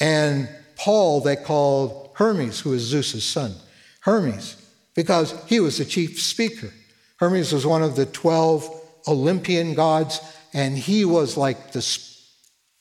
And 0.00 0.48
Paul 0.76 1.20
they 1.20 1.36
called 1.36 2.10
Hermes, 2.14 2.60
who 2.60 2.72
is 2.72 2.82
Zeus's 2.82 3.24
son. 3.24 3.54
Hermes, 4.00 4.56
because 4.94 5.34
he 5.46 5.60
was 5.60 5.78
the 5.78 5.84
chief 5.84 6.20
speaker. 6.20 6.72
Hermes 7.18 7.52
was 7.52 7.66
one 7.66 7.82
of 7.82 7.94
the 7.94 8.06
12 8.06 8.80
Olympian 9.06 9.74
gods, 9.74 10.20
and 10.52 10.76
he 10.76 11.04
was 11.04 11.36
like 11.36 11.72
the 11.72 11.82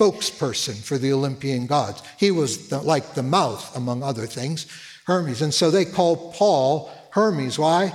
spokesperson 0.02 0.84
for 0.84 0.98
the 0.98 1.14
Olympian 1.14 1.68
gods. 1.68 2.02
He 2.18 2.32
was 2.32 2.70
the, 2.70 2.82
like 2.82 3.14
the 3.14 3.24
mouth, 3.24 3.76
among 3.76 4.02
other 4.02 4.26
things, 4.26 4.66
Hermes. 5.06 5.42
And 5.42 5.54
so 5.54 5.70
they 5.70 5.86
called 5.86 6.34
Paul 6.34 6.92
Hermes. 7.12 7.60
Why? 7.60 7.94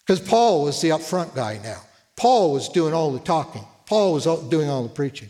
Because 0.00 0.20
Paul 0.20 0.64
was 0.64 0.80
the 0.80 0.88
upfront 0.88 1.34
guy 1.34 1.60
now. 1.62 1.82
Paul 2.16 2.52
was 2.52 2.68
doing 2.68 2.92
all 2.92 3.12
the 3.12 3.20
talking, 3.20 3.64
Paul 3.86 4.14
was 4.14 4.24
doing 4.48 4.68
all 4.68 4.82
the 4.82 4.88
preaching. 4.88 5.28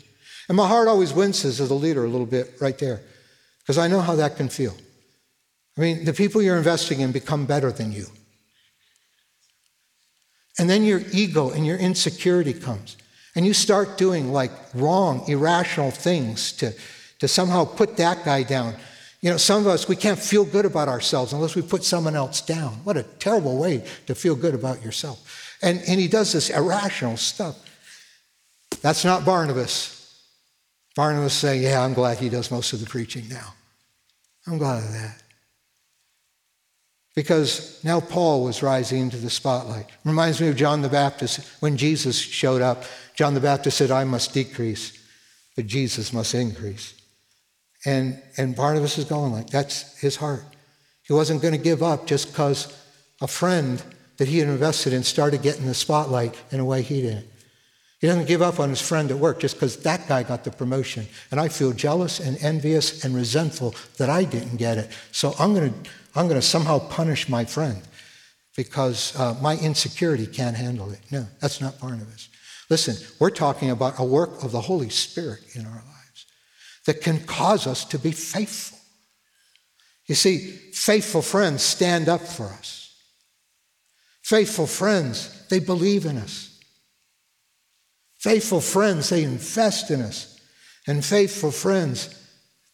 And 0.48 0.56
my 0.56 0.66
heart 0.66 0.88
always 0.88 1.12
winces 1.12 1.60
as 1.60 1.70
a 1.70 1.74
leader 1.74 2.04
a 2.04 2.08
little 2.08 2.26
bit 2.26 2.54
right 2.60 2.76
there, 2.78 3.00
because 3.60 3.78
I 3.78 3.86
know 3.86 4.00
how 4.00 4.16
that 4.16 4.36
can 4.36 4.48
feel. 4.48 4.74
I 5.76 5.80
mean, 5.82 6.04
the 6.04 6.12
people 6.12 6.42
you're 6.42 6.58
investing 6.58 7.00
in 7.00 7.12
become 7.12 7.46
better 7.46 7.70
than 7.70 7.92
you. 7.92 8.06
And 10.58 10.68
then 10.68 10.82
your 10.82 11.02
ego 11.12 11.50
and 11.50 11.64
your 11.64 11.78
insecurity 11.78 12.52
comes. 12.52 12.96
And 13.40 13.46
you 13.46 13.54
start 13.54 13.96
doing 13.96 14.34
like 14.34 14.50
wrong, 14.74 15.24
irrational 15.26 15.90
things 15.90 16.52
to, 16.58 16.74
to 17.20 17.26
somehow 17.26 17.64
put 17.64 17.96
that 17.96 18.22
guy 18.22 18.42
down. 18.42 18.74
You 19.22 19.30
know, 19.30 19.38
some 19.38 19.62
of 19.62 19.66
us, 19.66 19.88
we 19.88 19.96
can't 19.96 20.18
feel 20.18 20.44
good 20.44 20.66
about 20.66 20.88
ourselves 20.88 21.32
unless 21.32 21.56
we 21.56 21.62
put 21.62 21.82
someone 21.82 22.14
else 22.14 22.42
down. 22.42 22.72
What 22.84 22.98
a 22.98 23.02
terrible 23.02 23.56
way 23.56 23.82
to 24.08 24.14
feel 24.14 24.36
good 24.36 24.54
about 24.54 24.84
yourself. 24.84 25.56
And, 25.62 25.80
and 25.88 25.98
he 25.98 26.06
does 26.06 26.34
this 26.34 26.50
irrational 26.50 27.16
stuff. 27.16 27.56
That's 28.82 29.06
not 29.06 29.24
Barnabas. 29.24 30.22
Barnabas 30.94 31.32
saying, 31.32 31.62
Yeah, 31.62 31.82
I'm 31.82 31.94
glad 31.94 32.18
he 32.18 32.28
does 32.28 32.50
most 32.50 32.74
of 32.74 32.80
the 32.80 32.86
preaching 32.86 33.26
now. 33.30 33.54
I'm 34.46 34.58
glad 34.58 34.84
of 34.84 34.92
that. 34.92 35.22
Because 37.14 37.82
now 37.84 38.00
Paul 38.00 38.44
was 38.44 38.62
rising 38.62 39.00
into 39.00 39.16
the 39.16 39.30
spotlight. 39.30 39.86
Reminds 40.04 40.40
me 40.40 40.48
of 40.48 40.56
John 40.56 40.82
the 40.82 40.88
Baptist 40.88 41.40
when 41.60 41.76
Jesus 41.76 42.16
showed 42.16 42.62
up. 42.62 42.84
John 43.16 43.34
the 43.34 43.40
Baptist 43.40 43.78
said, 43.78 43.90
I 43.90 44.04
must 44.04 44.32
decrease, 44.32 44.96
but 45.56 45.66
Jesus 45.66 46.12
must 46.12 46.34
increase. 46.34 46.94
And, 47.84 48.22
and 48.36 48.54
Barnabas 48.54 48.98
is 48.98 49.06
going 49.06 49.32
like, 49.32 49.48
that's 49.48 49.98
his 49.98 50.16
heart. 50.16 50.44
He 51.02 51.12
wasn't 51.12 51.42
going 51.42 51.54
to 51.54 51.58
give 51.58 51.82
up 51.82 52.06
just 52.06 52.28
because 52.28 52.76
a 53.20 53.26
friend 53.26 53.82
that 54.18 54.28
he 54.28 54.38
had 54.38 54.48
invested 54.48 54.92
in 54.92 55.02
started 55.02 55.42
getting 55.42 55.66
the 55.66 55.74
spotlight 55.74 56.40
in 56.50 56.60
a 56.60 56.64
way 56.64 56.82
he 56.82 57.02
didn't. 57.02 57.26
He 58.00 58.06
doesn't 58.06 58.28
give 58.28 58.40
up 58.40 58.60
on 58.60 58.70
his 58.70 58.80
friend 58.80 59.10
at 59.10 59.18
work 59.18 59.40
just 59.40 59.56
because 59.56 59.76
that 59.78 60.08
guy 60.08 60.22
got 60.22 60.44
the 60.44 60.50
promotion. 60.50 61.06
And 61.30 61.38
I 61.38 61.48
feel 61.48 61.72
jealous 61.72 62.18
and 62.18 62.38
envious 62.42 63.04
and 63.04 63.14
resentful 63.14 63.74
that 63.98 64.08
I 64.08 64.24
didn't 64.24 64.56
get 64.56 64.78
it. 64.78 64.90
So 65.12 65.34
I'm 65.38 65.52
going 65.54 65.72
to, 65.72 65.90
I'm 66.14 66.28
going 66.28 66.40
to 66.40 66.46
somehow 66.46 66.78
punish 66.78 67.28
my 67.28 67.44
friend 67.44 67.80
because 68.56 69.18
uh, 69.18 69.36
my 69.40 69.56
insecurity 69.56 70.26
can't 70.26 70.56
handle 70.56 70.90
it. 70.90 71.00
No, 71.10 71.26
that's 71.40 71.60
not 71.60 71.78
Barnabas. 71.80 72.28
Listen, 72.68 72.96
we're 73.18 73.30
talking 73.30 73.70
about 73.70 73.98
a 73.98 74.04
work 74.04 74.42
of 74.42 74.52
the 74.52 74.60
Holy 74.60 74.90
Spirit 74.90 75.40
in 75.54 75.66
our 75.66 75.72
lives 75.72 76.26
that 76.86 77.02
can 77.02 77.20
cause 77.24 77.66
us 77.66 77.84
to 77.86 77.98
be 77.98 78.12
faithful. 78.12 78.78
You 80.06 80.14
see, 80.14 80.38
faithful 80.38 81.22
friends 81.22 81.62
stand 81.62 82.08
up 82.08 82.20
for 82.20 82.46
us. 82.46 82.94
Faithful 84.22 84.66
friends, 84.66 85.46
they 85.48 85.60
believe 85.60 86.06
in 86.06 86.16
us. 86.16 86.58
Faithful 88.18 88.60
friends, 88.60 89.08
they 89.08 89.24
invest 89.24 89.90
in 89.90 90.00
us. 90.02 90.40
And 90.86 91.04
faithful 91.04 91.50
friends, 91.50 92.14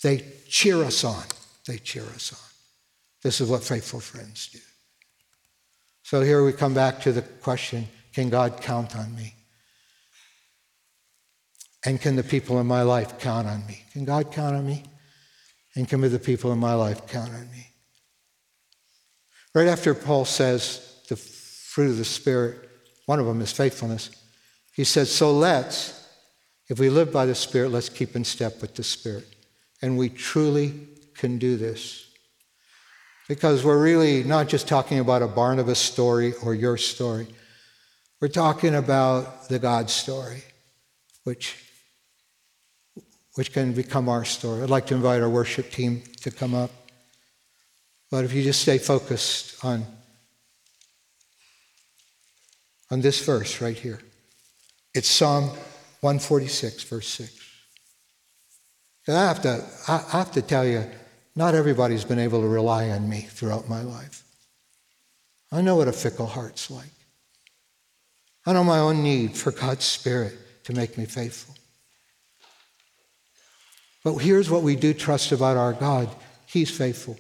they 0.03 0.25
cheer 0.49 0.83
us 0.83 1.05
on. 1.05 1.25
They 1.67 1.79
cheer 1.79 2.05
us 2.05 2.33
on. 2.33 2.46
This 3.23 3.41
is 3.41 3.49
what 3.49 3.65
faithful 3.65 4.01
friends 4.01 4.49
do. 4.53 4.59
So 6.03 6.21
here 6.21 6.45
we 6.45 6.53
come 6.53 6.75
back 6.75 7.01
to 7.01 7.13
the 7.13 7.23
question 7.23 7.89
can 8.13 8.31
God 8.31 8.63
count 8.63 8.97
on 8.97 9.15
me? 9.15 9.35
And 11.85 12.01
can 12.01 12.17
the 12.17 12.23
people 12.23 12.59
in 12.61 12.67
my 12.67 12.83
life 12.83 13.19
count 13.19 13.47
on 13.47 13.67
me? 13.67 13.85
Can 13.93 14.05
God 14.05 14.33
count 14.33 14.57
on 14.57 14.67
me? 14.67 14.85
And 15.75 15.89
can 15.89 16.01
the 16.01 16.19
people 16.19 16.51
in 16.53 16.59
my 16.59 16.75
life 16.75 17.07
count 17.07 17.31
on 17.31 17.51
me? 17.51 17.69
Right 19.55 19.69
after 19.69 19.95
Paul 19.95 20.25
says 20.25 21.03
the 21.09 21.17
fruit 21.17 21.91
of 21.91 21.99
the 21.99 22.05
Spirit, 22.05 22.69
one 23.07 23.21
of 23.21 23.27
them 23.27 23.41
is 23.41 23.53
faithfulness. 23.53 24.11
He 24.73 24.85
said, 24.85 25.07
So 25.07 25.33
let's, 25.33 26.09
if 26.69 26.79
we 26.79 26.89
live 26.89 27.13
by 27.13 27.27
the 27.27 27.35
Spirit, 27.35 27.71
let's 27.71 27.89
keep 27.89 28.17
in 28.17 28.25
step 28.25 28.61
with 28.61 28.75
the 28.75 28.83
Spirit. 28.83 29.27
And 29.83 29.99
we 29.99 30.09
truly 30.09 30.75
can 31.15 31.39
do 31.39 31.57
this. 31.57 32.06
Because 33.29 33.65
we're 33.65 33.83
really 33.83 34.23
not 34.23 34.49
just 34.49 34.69
talking 34.69 35.01
about 35.01 35.23
a 35.23 35.27
Barnabas 35.27 35.79
story 35.79 36.35
or 36.45 36.55
your 36.55 36.77
story. 36.77 37.27
We're 38.21 38.29
talking 38.29 38.75
about 38.75 39.49
the 39.49 39.59
God 39.59 39.91
story, 39.91 40.43
which, 41.25 41.57
which 43.35 43.53
can 43.53 43.73
become 43.73 44.09
our 44.09 44.25
story. 44.25 44.63
I'd 44.63 44.71
like 44.71 44.87
to 44.87 44.95
invite 44.95 45.23
our 45.23 45.29
worship 45.29 45.71
team 45.71 46.03
to 46.23 46.31
come 46.31 46.55
up. 46.55 46.71
But 48.11 48.25
if 48.25 48.33
you 48.33 48.43
just 48.43 48.63
stay 48.63 48.79
focused 48.79 49.65
on, 49.65 49.85
on 52.91 53.01
this 53.01 53.25
verse 53.25 53.61
right 53.61 53.77
here. 53.77 54.01
It's 54.95 55.11
Psalm 55.11 55.49
146, 56.01 56.85
verse 56.85 57.09
6. 57.09 57.47
And 59.09 59.17
I 59.17 59.27
have 59.27 59.43
to, 59.43 59.65
I 59.89 60.17
have 60.17 60.33
to 60.33 60.43
tell 60.43 60.65
you, 60.65 60.85
not 61.37 61.55
everybody's 61.55 62.05
been 62.05 62.19
able 62.19 62.41
to 62.41 62.49
rely 62.49 62.89
on 62.91 63.09
me 63.09 63.21
throughout 63.21 63.69
my 63.69 63.83
life. 63.83 64.25
I 65.53 65.61
know 65.61 65.77
what 65.77 65.87
a 65.87 65.93
fickle 65.93 66.27
heart's 66.27 66.71
like. 66.71 66.91
I 68.47 68.53
know 68.53 68.65
my 68.65 68.79
own 68.79 69.03
need 69.03 69.37
for 69.37 69.53
God's 69.53 69.85
Spirit 69.85 70.35
to 70.65 70.73
make 70.73 70.97
me 70.97 71.05
faithful. 71.05 71.55
But 74.03 74.15
here's 74.19 74.51
what 74.51 74.63
we 74.63 74.77
do 74.77 74.95
trust 74.95 75.33
about 75.33 75.57
our 75.57 75.73
God 75.73 76.09
He's 76.47 76.71
faithful. 76.71 77.19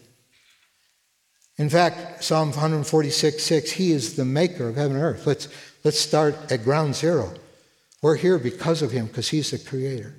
In 1.58 1.68
fact, 1.68 2.22
Psalm 2.22 2.48
146 2.50 3.42
6, 3.42 3.70
He 3.72 3.92
is 3.92 4.14
the 4.14 4.24
maker 4.24 4.68
of 4.68 4.76
heaven 4.76 4.96
and 4.96 5.04
earth. 5.04 5.26
Let's, 5.26 5.48
let's 5.84 5.98
start 5.98 6.34
at 6.50 6.64
ground 6.64 6.94
zero. 6.94 7.32
We're 8.02 8.16
here 8.16 8.38
because 8.38 8.82
of 8.82 8.92
him, 8.92 9.06
because 9.06 9.28
he's 9.28 9.50
the 9.50 9.58
creator. 9.58 10.14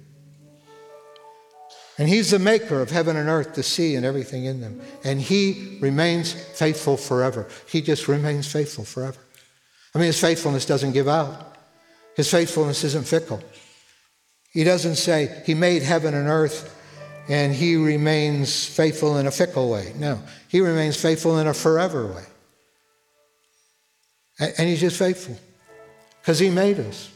And 1.97 2.07
he's 2.07 2.31
the 2.31 2.39
maker 2.39 2.81
of 2.81 2.91
heaven 2.91 3.15
and 3.15 3.27
earth, 3.27 3.55
the 3.55 3.63
sea, 3.63 3.95
and 3.95 4.05
everything 4.05 4.45
in 4.45 4.61
them. 4.61 4.79
And 5.03 5.19
he 5.19 5.79
remains 5.81 6.31
faithful 6.31 6.95
forever. 6.95 7.47
He 7.67 7.81
just 7.81 8.07
remains 8.07 8.51
faithful 8.51 8.83
forever. 8.83 9.17
I 9.95 9.97
mean, 9.97 10.07
his 10.07 10.21
faithfulness 10.21 10.65
doesn't 10.65 10.91
give 10.91 11.07
out, 11.07 11.55
his 12.15 12.29
faithfulness 12.29 12.83
isn't 12.83 13.07
fickle. 13.07 13.41
He 14.51 14.63
doesn't 14.63 14.95
say 14.95 15.43
he 15.45 15.53
made 15.53 15.83
heaven 15.83 16.13
and 16.13 16.27
earth 16.27 16.73
and 17.29 17.53
he 17.53 17.75
remains 17.75 18.65
faithful 18.65 19.17
in 19.17 19.27
a 19.27 19.31
fickle 19.31 19.69
way. 19.69 19.93
No, 19.97 20.19
he 20.47 20.61
remains 20.61 20.99
faithful 20.99 21.37
in 21.37 21.47
a 21.47 21.53
forever 21.53 22.07
way. 22.07 22.23
And 24.39 24.67
he's 24.67 24.79
just 24.79 24.97
faithful 24.97 25.37
because 26.21 26.39
he 26.39 26.49
made 26.49 26.79
us. 26.79 27.09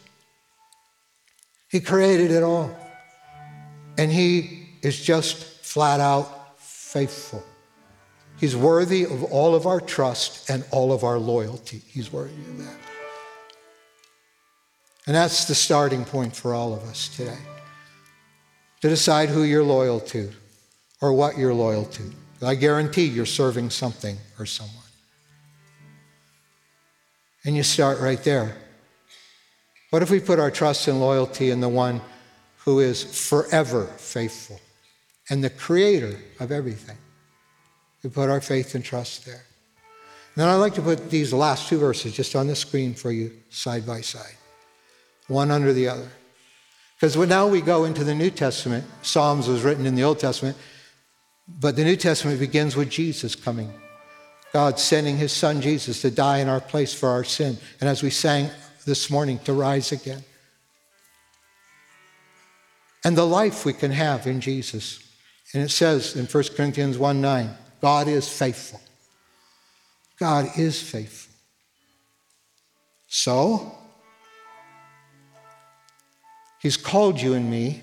He 1.69 1.79
created 1.79 2.31
it 2.31 2.43
all. 2.43 2.75
And 3.97 4.11
He 4.11 4.60
is 4.81 5.01
just 5.01 5.35
flat 5.63 5.99
out 5.99 6.59
faithful. 6.59 7.43
He's 8.39 8.55
worthy 8.55 9.03
of 9.03 9.23
all 9.25 9.55
of 9.55 9.65
our 9.67 9.79
trust 9.79 10.49
and 10.49 10.65
all 10.71 10.91
of 10.91 11.03
our 11.03 11.19
loyalty. 11.19 11.81
He's 11.87 12.11
worthy 12.11 12.33
of 12.33 12.57
that. 12.57 12.77
And 15.07 15.15
that's 15.15 15.45
the 15.45 15.55
starting 15.55 16.05
point 16.05 16.35
for 16.35 16.53
all 16.53 16.73
of 16.73 16.83
us 16.83 17.15
today 17.15 17.37
to 18.81 18.89
decide 18.89 19.29
who 19.29 19.43
you're 19.43 19.63
loyal 19.63 19.99
to 19.99 20.31
or 21.01 21.13
what 21.13 21.37
you're 21.37 21.53
loyal 21.53 21.85
to. 21.85 22.03
I 22.41 22.55
guarantee 22.55 23.05
you're 23.05 23.27
serving 23.27 23.69
something 23.69 24.17
or 24.39 24.45
someone. 24.45 24.75
And 27.45 27.55
you 27.55 27.63
start 27.63 27.99
right 27.99 28.23
there. 28.23 28.55
What 29.91 30.01
if 30.01 30.09
we 30.09 30.19
put 30.19 30.39
our 30.39 30.51
trust 30.51 30.87
and 30.87 30.99
loyalty 30.99 31.51
in 31.51 31.59
the 31.59 31.69
one 31.69 32.01
who 32.57 32.79
is 32.79 33.03
forever 33.29 33.85
faithful 33.97 34.59
and 35.31 35.43
the 35.43 35.49
creator 35.49 36.15
of 36.39 36.51
everything? 36.51 36.97
We 38.03 38.11
put 38.11 38.29
our 38.29 38.41
faith 38.41 38.75
and 38.75 38.85
trust 38.85 39.25
there. 39.25 39.43
And 40.35 40.43
then 40.43 40.47
I'd 40.47 40.57
like 40.57 40.75
to 40.75 40.81
put 40.81 41.09
these 41.09 41.33
last 41.33 41.67
two 41.67 41.79
verses 41.79 42.13
just 42.13 42.35
on 42.35 42.47
the 42.47 42.55
screen 42.55 42.93
for 42.93 43.11
you, 43.11 43.31
side 43.49 43.85
by 43.85 44.01
side, 44.01 44.35
one 45.27 45.49
under 45.49 45.73
the 45.73 45.87
other. 45.87 46.09
Because 46.95 47.17
now 47.17 47.47
we 47.47 47.61
go 47.61 47.85
into 47.85 48.03
the 48.03 48.13
New 48.13 48.29
Testament. 48.29 48.85
Psalms 49.01 49.47
was 49.47 49.63
written 49.63 49.87
in 49.87 49.95
the 49.95 50.03
Old 50.03 50.19
Testament, 50.19 50.55
but 51.47 51.75
the 51.75 51.83
New 51.83 51.95
Testament 51.95 52.39
begins 52.39 52.75
with 52.75 52.89
Jesus 52.89 53.33
coming. 53.33 53.73
God 54.53 54.79
sending 54.79 55.17
his 55.17 55.31
son 55.31 55.61
Jesus 55.61 56.01
to 56.01 56.11
die 56.11 56.39
in 56.39 56.47
our 56.47 56.59
place 56.59 56.93
for 56.93 57.09
our 57.09 57.23
sin. 57.23 57.57
And 57.79 57.89
as 57.89 58.03
we 58.03 58.09
sang 58.09 58.49
this 58.85 59.09
morning 59.09 59.39
to 59.39 59.53
rise 59.53 59.91
again. 59.91 60.23
And 63.03 63.17
the 63.17 63.25
life 63.25 63.65
we 63.65 63.73
can 63.73 63.91
have 63.91 64.27
in 64.27 64.41
Jesus. 64.41 64.99
And 65.53 65.63
it 65.63 65.69
says 65.69 66.15
in 66.15 66.25
1 66.25 66.43
Corinthians 66.55 66.97
1 66.97 67.21
9, 67.21 67.49
God 67.81 68.07
is 68.07 68.29
faithful. 68.29 68.81
God 70.19 70.47
is 70.57 70.81
faithful. 70.81 71.33
So, 73.07 73.75
He's 76.61 76.77
called 76.77 77.19
you 77.19 77.33
and 77.33 77.49
me 77.49 77.81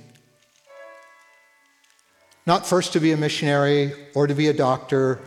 not 2.48 2.66
first 2.66 2.94
to 2.94 3.00
be 3.00 3.12
a 3.12 3.16
missionary 3.16 3.92
or 4.14 4.26
to 4.26 4.34
be 4.34 4.46
a 4.46 4.54
doctor 4.54 5.20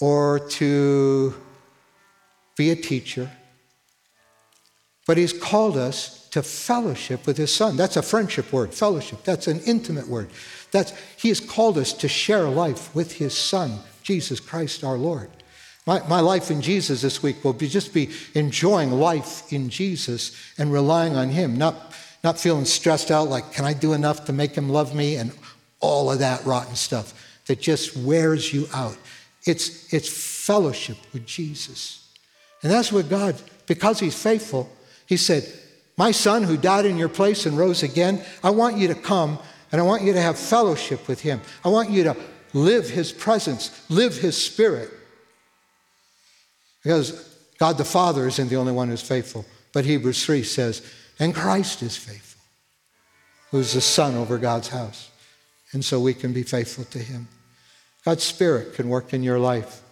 or 0.00 0.40
to 0.48 1.32
be 2.56 2.70
a 2.70 2.76
teacher. 2.76 3.30
But 5.06 5.16
he's 5.16 5.32
called 5.32 5.76
us 5.76 6.21
to 6.32 6.42
fellowship 6.42 7.26
with 7.26 7.36
his 7.36 7.54
son. 7.54 7.76
That's 7.76 7.96
a 7.96 8.02
friendship 8.02 8.52
word, 8.52 8.74
fellowship. 8.74 9.22
That's 9.22 9.46
an 9.46 9.60
intimate 9.60 10.08
word. 10.08 10.30
That's, 10.70 10.92
he 11.16 11.28
has 11.28 11.40
called 11.40 11.78
us 11.78 11.92
to 11.94 12.08
share 12.08 12.48
life 12.48 12.94
with 12.94 13.12
his 13.12 13.36
son, 13.36 13.78
Jesus 14.02 14.40
Christ 14.40 14.82
our 14.82 14.96
Lord. 14.96 15.30
My, 15.86 16.06
my 16.08 16.20
life 16.20 16.50
in 16.50 16.62
Jesus 16.62 17.02
this 17.02 17.22
week 17.22 17.44
will 17.44 17.52
be 17.52 17.68
just 17.68 17.92
be 17.92 18.10
enjoying 18.34 18.92
life 18.92 19.52
in 19.52 19.68
Jesus 19.68 20.34
and 20.56 20.72
relying 20.72 21.16
on 21.16 21.28
him, 21.28 21.56
not, 21.56 21.94
not 22.24 22.38
feeling 22.38 22.64
stressed 22.64 23.10
out 23.10 23.28
like, 23.28 23.52
can 23.52 23.64
I 23.64 23.74
do 23.74 23.92
enough 23.92 24.24
to 24.26 24.32
make 24.32 24.54
him 24.54 24.68
love 24.68 24.94
me? 24.94 25.16
And 25.16 25.32
all 25.80 26.10
of 26.10 26.20
that 26.20 26.44
rotten 26.46 26.76
stuff 26.76 27.42
that 27.46 27.60
just 27.60 27.96
wears 27.96 28.54
you 28.54 28.68
out. 28.72 28.96
It's, 29.44 29.92
it's 29.92 30.08
fellowship 30.08 30.96
with 31.12 31.26
Jesus. 31.26 32.08
And 32.62 32.70
that's 32.70 32.92
what 32.92 33.10
God, 33.10 33.34
because 33.66 33.98
he's 34.00 34.20
faithful, 34.20 34.70
he 35.06 35.16
said, 35.16 35.52
My 35.96 36.10
son 36.10 36.42
who 36.42 36.56
died 36.56 36.86
in 36.86 36.96
your 36.96 37.08
place 37.08 37.46
and 37.46 37.56
rose 37.58 37.82
again, 37.82 38.22
I 38.42 38.50
want 38.50 38.76
you 38.76 38.88
to 38.88 38.94
come 38.94 39.38
and 39.70 39.80
I 39.80 39.84
want 39.84 40.02
you 40.02 40.12
to 40.12 40.20
have 40.20 40.38
fellowship 40.38 41.08
with 41.08 41.20
him. 41.20 41.40
I 41.64 41.68
want 41.68 41.90
you 41.90 42.04
to 42.04 42.16
live 42.52 42.88
his 42.88 43.12
presence, 43.12 43.84
live 43.90 44.16
his 44.16 44.36
spirit. 44.36 44.90
Because 46.82 47.36
God 47.58 47.78
the 47.78 47.84
Father 47.84 48.26
isn't 48.26 48.48
the 48.48 48.56
only 48.56 48.72
one 48.72 48.88
who's 48.88 49.02
faithful, 49.02 49.44
but 49.72 49.84
Hebrews 49.84 50.24
3 50.24 50.42
says, 50.42 50.82
and 51.18 51.34
Christ 51.34 51.82
is 51.82 51.96
faithful, 51.96 52.42
who's 53.50 53.74
the 53.74 53.80
Son 53.80 54.14
over 54.16 54.38
God's 54.38 54.68
house. 54.68 55.10
And 55.72 55.84
so 55.84 56.00
we 56.00 56.14
can 56.14 56.32
be 56.32 56.42
faithful 56.42 56.84
to 56.86 56.98
him. 56.98 57.28
God's 58.04 58.24
Spirit 58.24 58.74
can 58.74 58.88
work 58.88 59.14
in 59.14 59.22
your 59.22 59.38
life. 59.38 59.82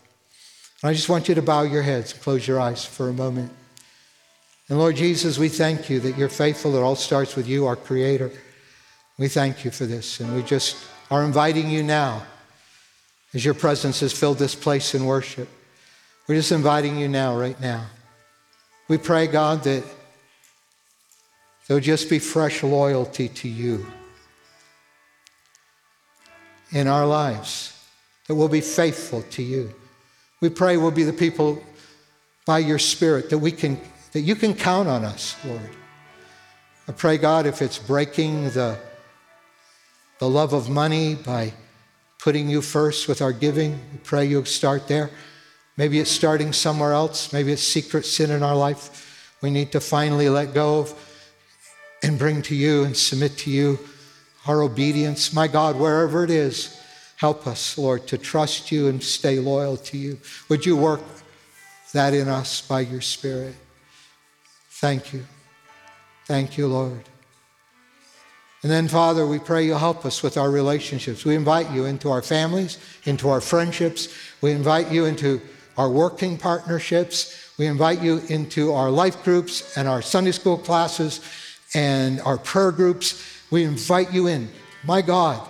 And 0.83 0.91
I 0.91 0.95
just 0.95 1.09
want 1.09 1.29
you 1.29 1.35
to 1.35 1.43
bow 1.43 1.63
your 1.63 1.83
heads, 1.83 2.13
close 2.13 2.47
your 2.47 2.61
eyes 2.61 2.85
for 2.85 3.09
a 3.09 3.13
moment. 3.13 3.53
And 4.71 4.79
Lord 4.79 4.95
Jesus, 4.95 5.37
we 5.37 5.49
thank 5.49 5.91
you 5.91 5.99
that 5.99 6.17
you're 6.17 6.29
faithful. 6.29 6.77
It 6.77 6.81
all 6.81 6.95
starts 6.95 7.35
with 7.35 7.49
you, 7.49 7.67
our 7.67 7.75
Creator. 7.75 8.31
We 9.19 9.27
thank 9.27 9.65
you 9.65 9.73
for 9.73 9.85
this. 9.85 10.21
And 10.21 10.33
we 10.33 10.45
just 10.45 10.77
are 11.11 11.25
inviting 11.25 11.69
you 11.69 11.83
now 11.83 12.23
as 13.35 13.45
your 13.45 13.55
presence 13.55 13.99
has 13.99 14.13
filled 14.13 14.39
this 14.39 14.55
place 14.55 14.95
in 14.95 15.07
worship. 15.07 15.49
We're 16.29 16.37
just 16.37 16.53
inviting 16.53 16.97
you 16.97 17.09
now, 17.09 17.37
right 17.37 17.61
now. 17.61 17.87
We 18.87 18.97
pray, 18.97 19.27
God, 19.27 19.65
that 19.65 19.83
there'll 21.67 21.83
just 21.83 22.09
be 22.09 22.21
fresh 22.21 22.63
loyalty 22.63 23.29
to 23.29 23.49
you 23.49 23.85
in 26.71 26.87
our 26.87 27.07
lives, 27.07 27.77
that 28.29 28.37
we'll 28.37 28.49
be 28.49 28.61
faithful 28.61 29.23
to 29.31 29.43
you. 29.43 29.75
We 30.41 30.49
pray 30.49 30.77
we'll 30.77 30.93
be 30.93 31.03
the 31.03 31.13
people 31.13 31.61
by 32.47 32.61
your 32.61 32.79
Spirit 32.79 33.31
that 33.31 33.39
we 33.39 33.51
can 33.51 33.81
that 34.13 34.21
you 34.21 34.35
can 34.35 34.55
count 34.55 34.89
on 34.89 35.05
us, 35.05 35.37
Lord. 35.45 35.71
I 36.89 36.93
pray, 36.93 37.19
God, 37.19 37.47
if 37.47 37.63
it's 37.63 37.79
breaking 37.79 38.51
the, 38.51 38.77
the 40.19 40.29
love 40.29 40.53
of 40.53 40.69
money 40.69 41.15
by 41.15 41.53
putting 42.19 42.49
you 42.49 42.61
first 42.61 43.09
with 43.09 43.23
our 43.23 43.33
giving, 43.33 43.73
we 43.93 43.99
pray 44.03 44.25
you'll 44.25 44.45
start 44.45 44.89
there. 44.89 45.11
Maybe 45.77 46.01
it's 46.01 46.11
starting 46.11 46.53
somewhere 46.53 46.93
else. 46.93 47.33
Maybe 47.33 47.53
it's 47.53 47.63
secret 47.63 48.05
sin 48.05 48.31
in 48.31 48.43
our 48.43 48.57
life. 48.57 49.37
We 49.41 49.51
need 49.51 49.73
to 49.73 49.81
finally 49.81 50.29
let 50.29 50.53
go 50.53 50.81
of 50.81 50.95
and 52.03 52.19
bring 52.19 52.43
to 52.43 52.55
you 52.55 52.85
and 52.85 52.97
submit 52.97 53.39
to 53.39 53.51
you 53.51 53.79
our 54.47 54.63
obedience. 54.63 55.33
My 55.33 55.49
God, 55.49 55.77
wherever 55.77 56.25
it 56.25 56.31
is, 56.31 56.79
help 57.17 57.47
us, 57.47 57.79
Lord, 57.79 58.07
to 58.09 58.19
trust 58.19 58.73
you 58.73 58.89
and 58.89 59.03
stay 59.03 59.39
loyal 59.39 59.77
to 59.77 59.97
you. 59.97 60.19
Would 60.49 60.67
you 60.67 60.77
work 60.77 61.03
that 61.93 62.15
in 62.15 62.29
us 62.29 62.61
by 62.61 62.81
your 62.81 63.01
Spirit? 63.01 63.55
Thank 64.81 65.13
you. 65.13 65.27
Thank 66.25 66.57
you, 66.57 66.67
Lord. 66.67 67.03
And 68.63 68.73
then, 68.73 68.89
Father, 68.89 69.27
we 69.27 69.39
pray 69.39 69.67
you 69.67 69.75
help 69.75 70.07
us 70.07 70.23
with 70.23 70.39
our 70.39 70.51
relationships. 70.51 71.23
We 71.23 71.35
invite 71.35 71.71
you 71.71 71.85
into 71.85 72.11
our 72.11 72.23
families, 72.23 72.79
into 73.05 73.29
our 73.29 73.43
friendships. 73.43 74.09
We 74.41 74.53
invite 74.53 74.91
you 74.91 75.05
into 75.05 75.43
our 75.77 75.91
working 75.91 76.39
partnerships. 76.39 77.53
We 77.59 77.67
invite 77.67 78.01
you 78.01 78.23
into 78.29 78.73
our 78.73 78.91
life 78.91 79.23
groups 79.23 79.77
and 79.77 79.87
our 79.87 80.01
Sunday 80.01 80.33
school 80.33 80.57
classes 80.57 81.21
and 81.75 82.19
our 82.23 82.39
prayer 82.39 82.73
groups. 82.73 83.23
We 83.51 83.65
invite 83.65 84.15
you 84.15 84.29
in. 84.29 84.49
My 84.83 85.03
God, 85.03 85.47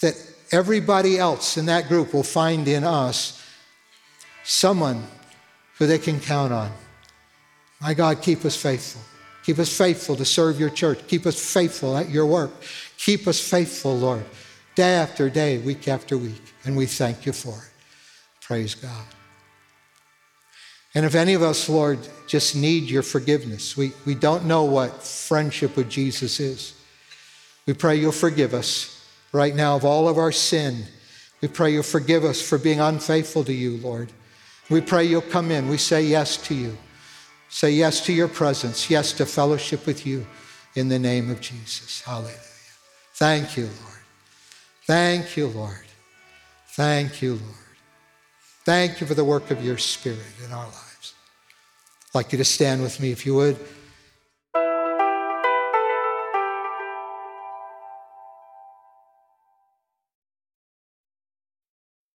that 0.00 0.14
everybody 0.52 1.18
else 1.18 1.56
in 1.56 1.66
that 1.66 1.88
group 1.88 2.14
will 2.14 2.22
find 2.22 2.68
in 2.68 2.84
us 2.84 3.44
someone 4.44 5.08
who 5.78 5.88
they 5.88 5.98
can 5.98 6.20
count 6.20 6.52
on. 6.52 6.70
My 7.80 7.94
God, 7.94 8.20
keep 8.20 8.44
us 8.44 8.56
faithful. 8.56 9.00
Keep 9.44 9.58
us 9.58 9.76
faithful 9.76 10.16
to 10.16 10.24
serve 10.24 10.60
your 10.60 10.70
church. 10.70 11.06
Keep 11.08 11.26
us 11.26 11.52
faithful 11.52 11.96
at 11.96 12.10
your 12.10 12.26
work. 12.26 12.50
Keep 12.98 13.26
us 13.26 13.40
faithful, 13.40 13.96
Lord, 13.96 14.24
day 14.74 14.94
after 14.94 15.30
day, 15.30 15.58
week 15.58 15.88
after 15.88 16.18
week. 16.18 16.42
And 16.64 16.76
we 16.76 16.86
thank 16.86 17.24
you 17.24 17.32
for 17.32 17.56
it. 17.56 17.70
Praise 18.42 18.74
God. 18.74 19.06
And 20.94 21.06
if 21.06 21.14
any 21.14 21.34
of 21.34 21.42
us, 21.42 21.68
Lord, 21.68 22.00
just 22.26 22.56
need 22.56 22.90
your 22.90 23.02
forgiveness, 23.02 23.76
we, 23.76 23.92
we 24.04 24.14
don't 24.14 24.44
know 24.44 24.64
what 24.64 25.02
friendship 25.02 25.76
with 25.76 25.88
Jesus 25.88 26.40
is. 26.40 26.74
We 27.66 27.74
pray 27.74 27.96
you'll 27.96 28.12
forgive 28.12 28.52
us 28.52 29.06
right 29.32 29.54
now 29.54 29.76
of 29.76 29.84
all 29.84 30.08
of 30.08 30.18
our 30.18 30.32
sin. 30.32 30.84
We 31.40 31.48
pray 31.48 31.72
you'll 31.72 31.84
forgive 31.84 32.24
us 32.24 32.42
for 32.42 32.58
being 32.58 32.80
unfaithful 32.80 33.44
to 33.44 33.52
you, 33.52 33.78
Lord. 33.78 34.12
We 34.68 34.80
pray 34.80 35.04
you'll 35.04 35.22
come 35.22 35.50
in. 35.50 35.68
We 35.68 35.78
say 35.78 36.02
yes 36.02 36.36
to 36.48 36.54
you. 36.54 36.76
Say 37.50 37.72
yes 37.72 38.04
to 38.06 38.12
your 38.12 38.28
presence, 38.28 38.88
yes 38.88 39.12
to 39.14 39.26
fellowship 39.26 39.84
with 39.84 40.06
you 40.06 40.26
in 40.76 40.88
the 40.88 40.98
name 40.98 41.30
of 41.30 41.40
Jesus. 41.40 42.00
Hallelujah. 42.00 42.34
Thank 43.14 43.56
you, 43.56 43.64
Lord. 43.64 43.98
Thank 44.86 45.36
you, 45.36 45.48
Lord. 45.48 45.86
Thank 46.68 47.20
you, 47.20 47.32
Lord. 47.32 47.54
Thank 48.64 49.00
you 49.00 49.06
for 49.06 49.14
the 49.14 49.24
work 49.24 49.50
of 49.50 49.64
your 49.64 49.78
Spirit 49.78 50.20
in 50.44 50.52
our 50.52 50.64
lives. 50.64 51.14
I'd 52.06 52.14
like 52.14 52.32
you 52.32 52.38
to 52.38 52.44
stand 52.44 52.82
with 52.82 53.00
me 53.00 53.10
if 53.10 53.26
you 53.26 53.34
would. 53.34 53.58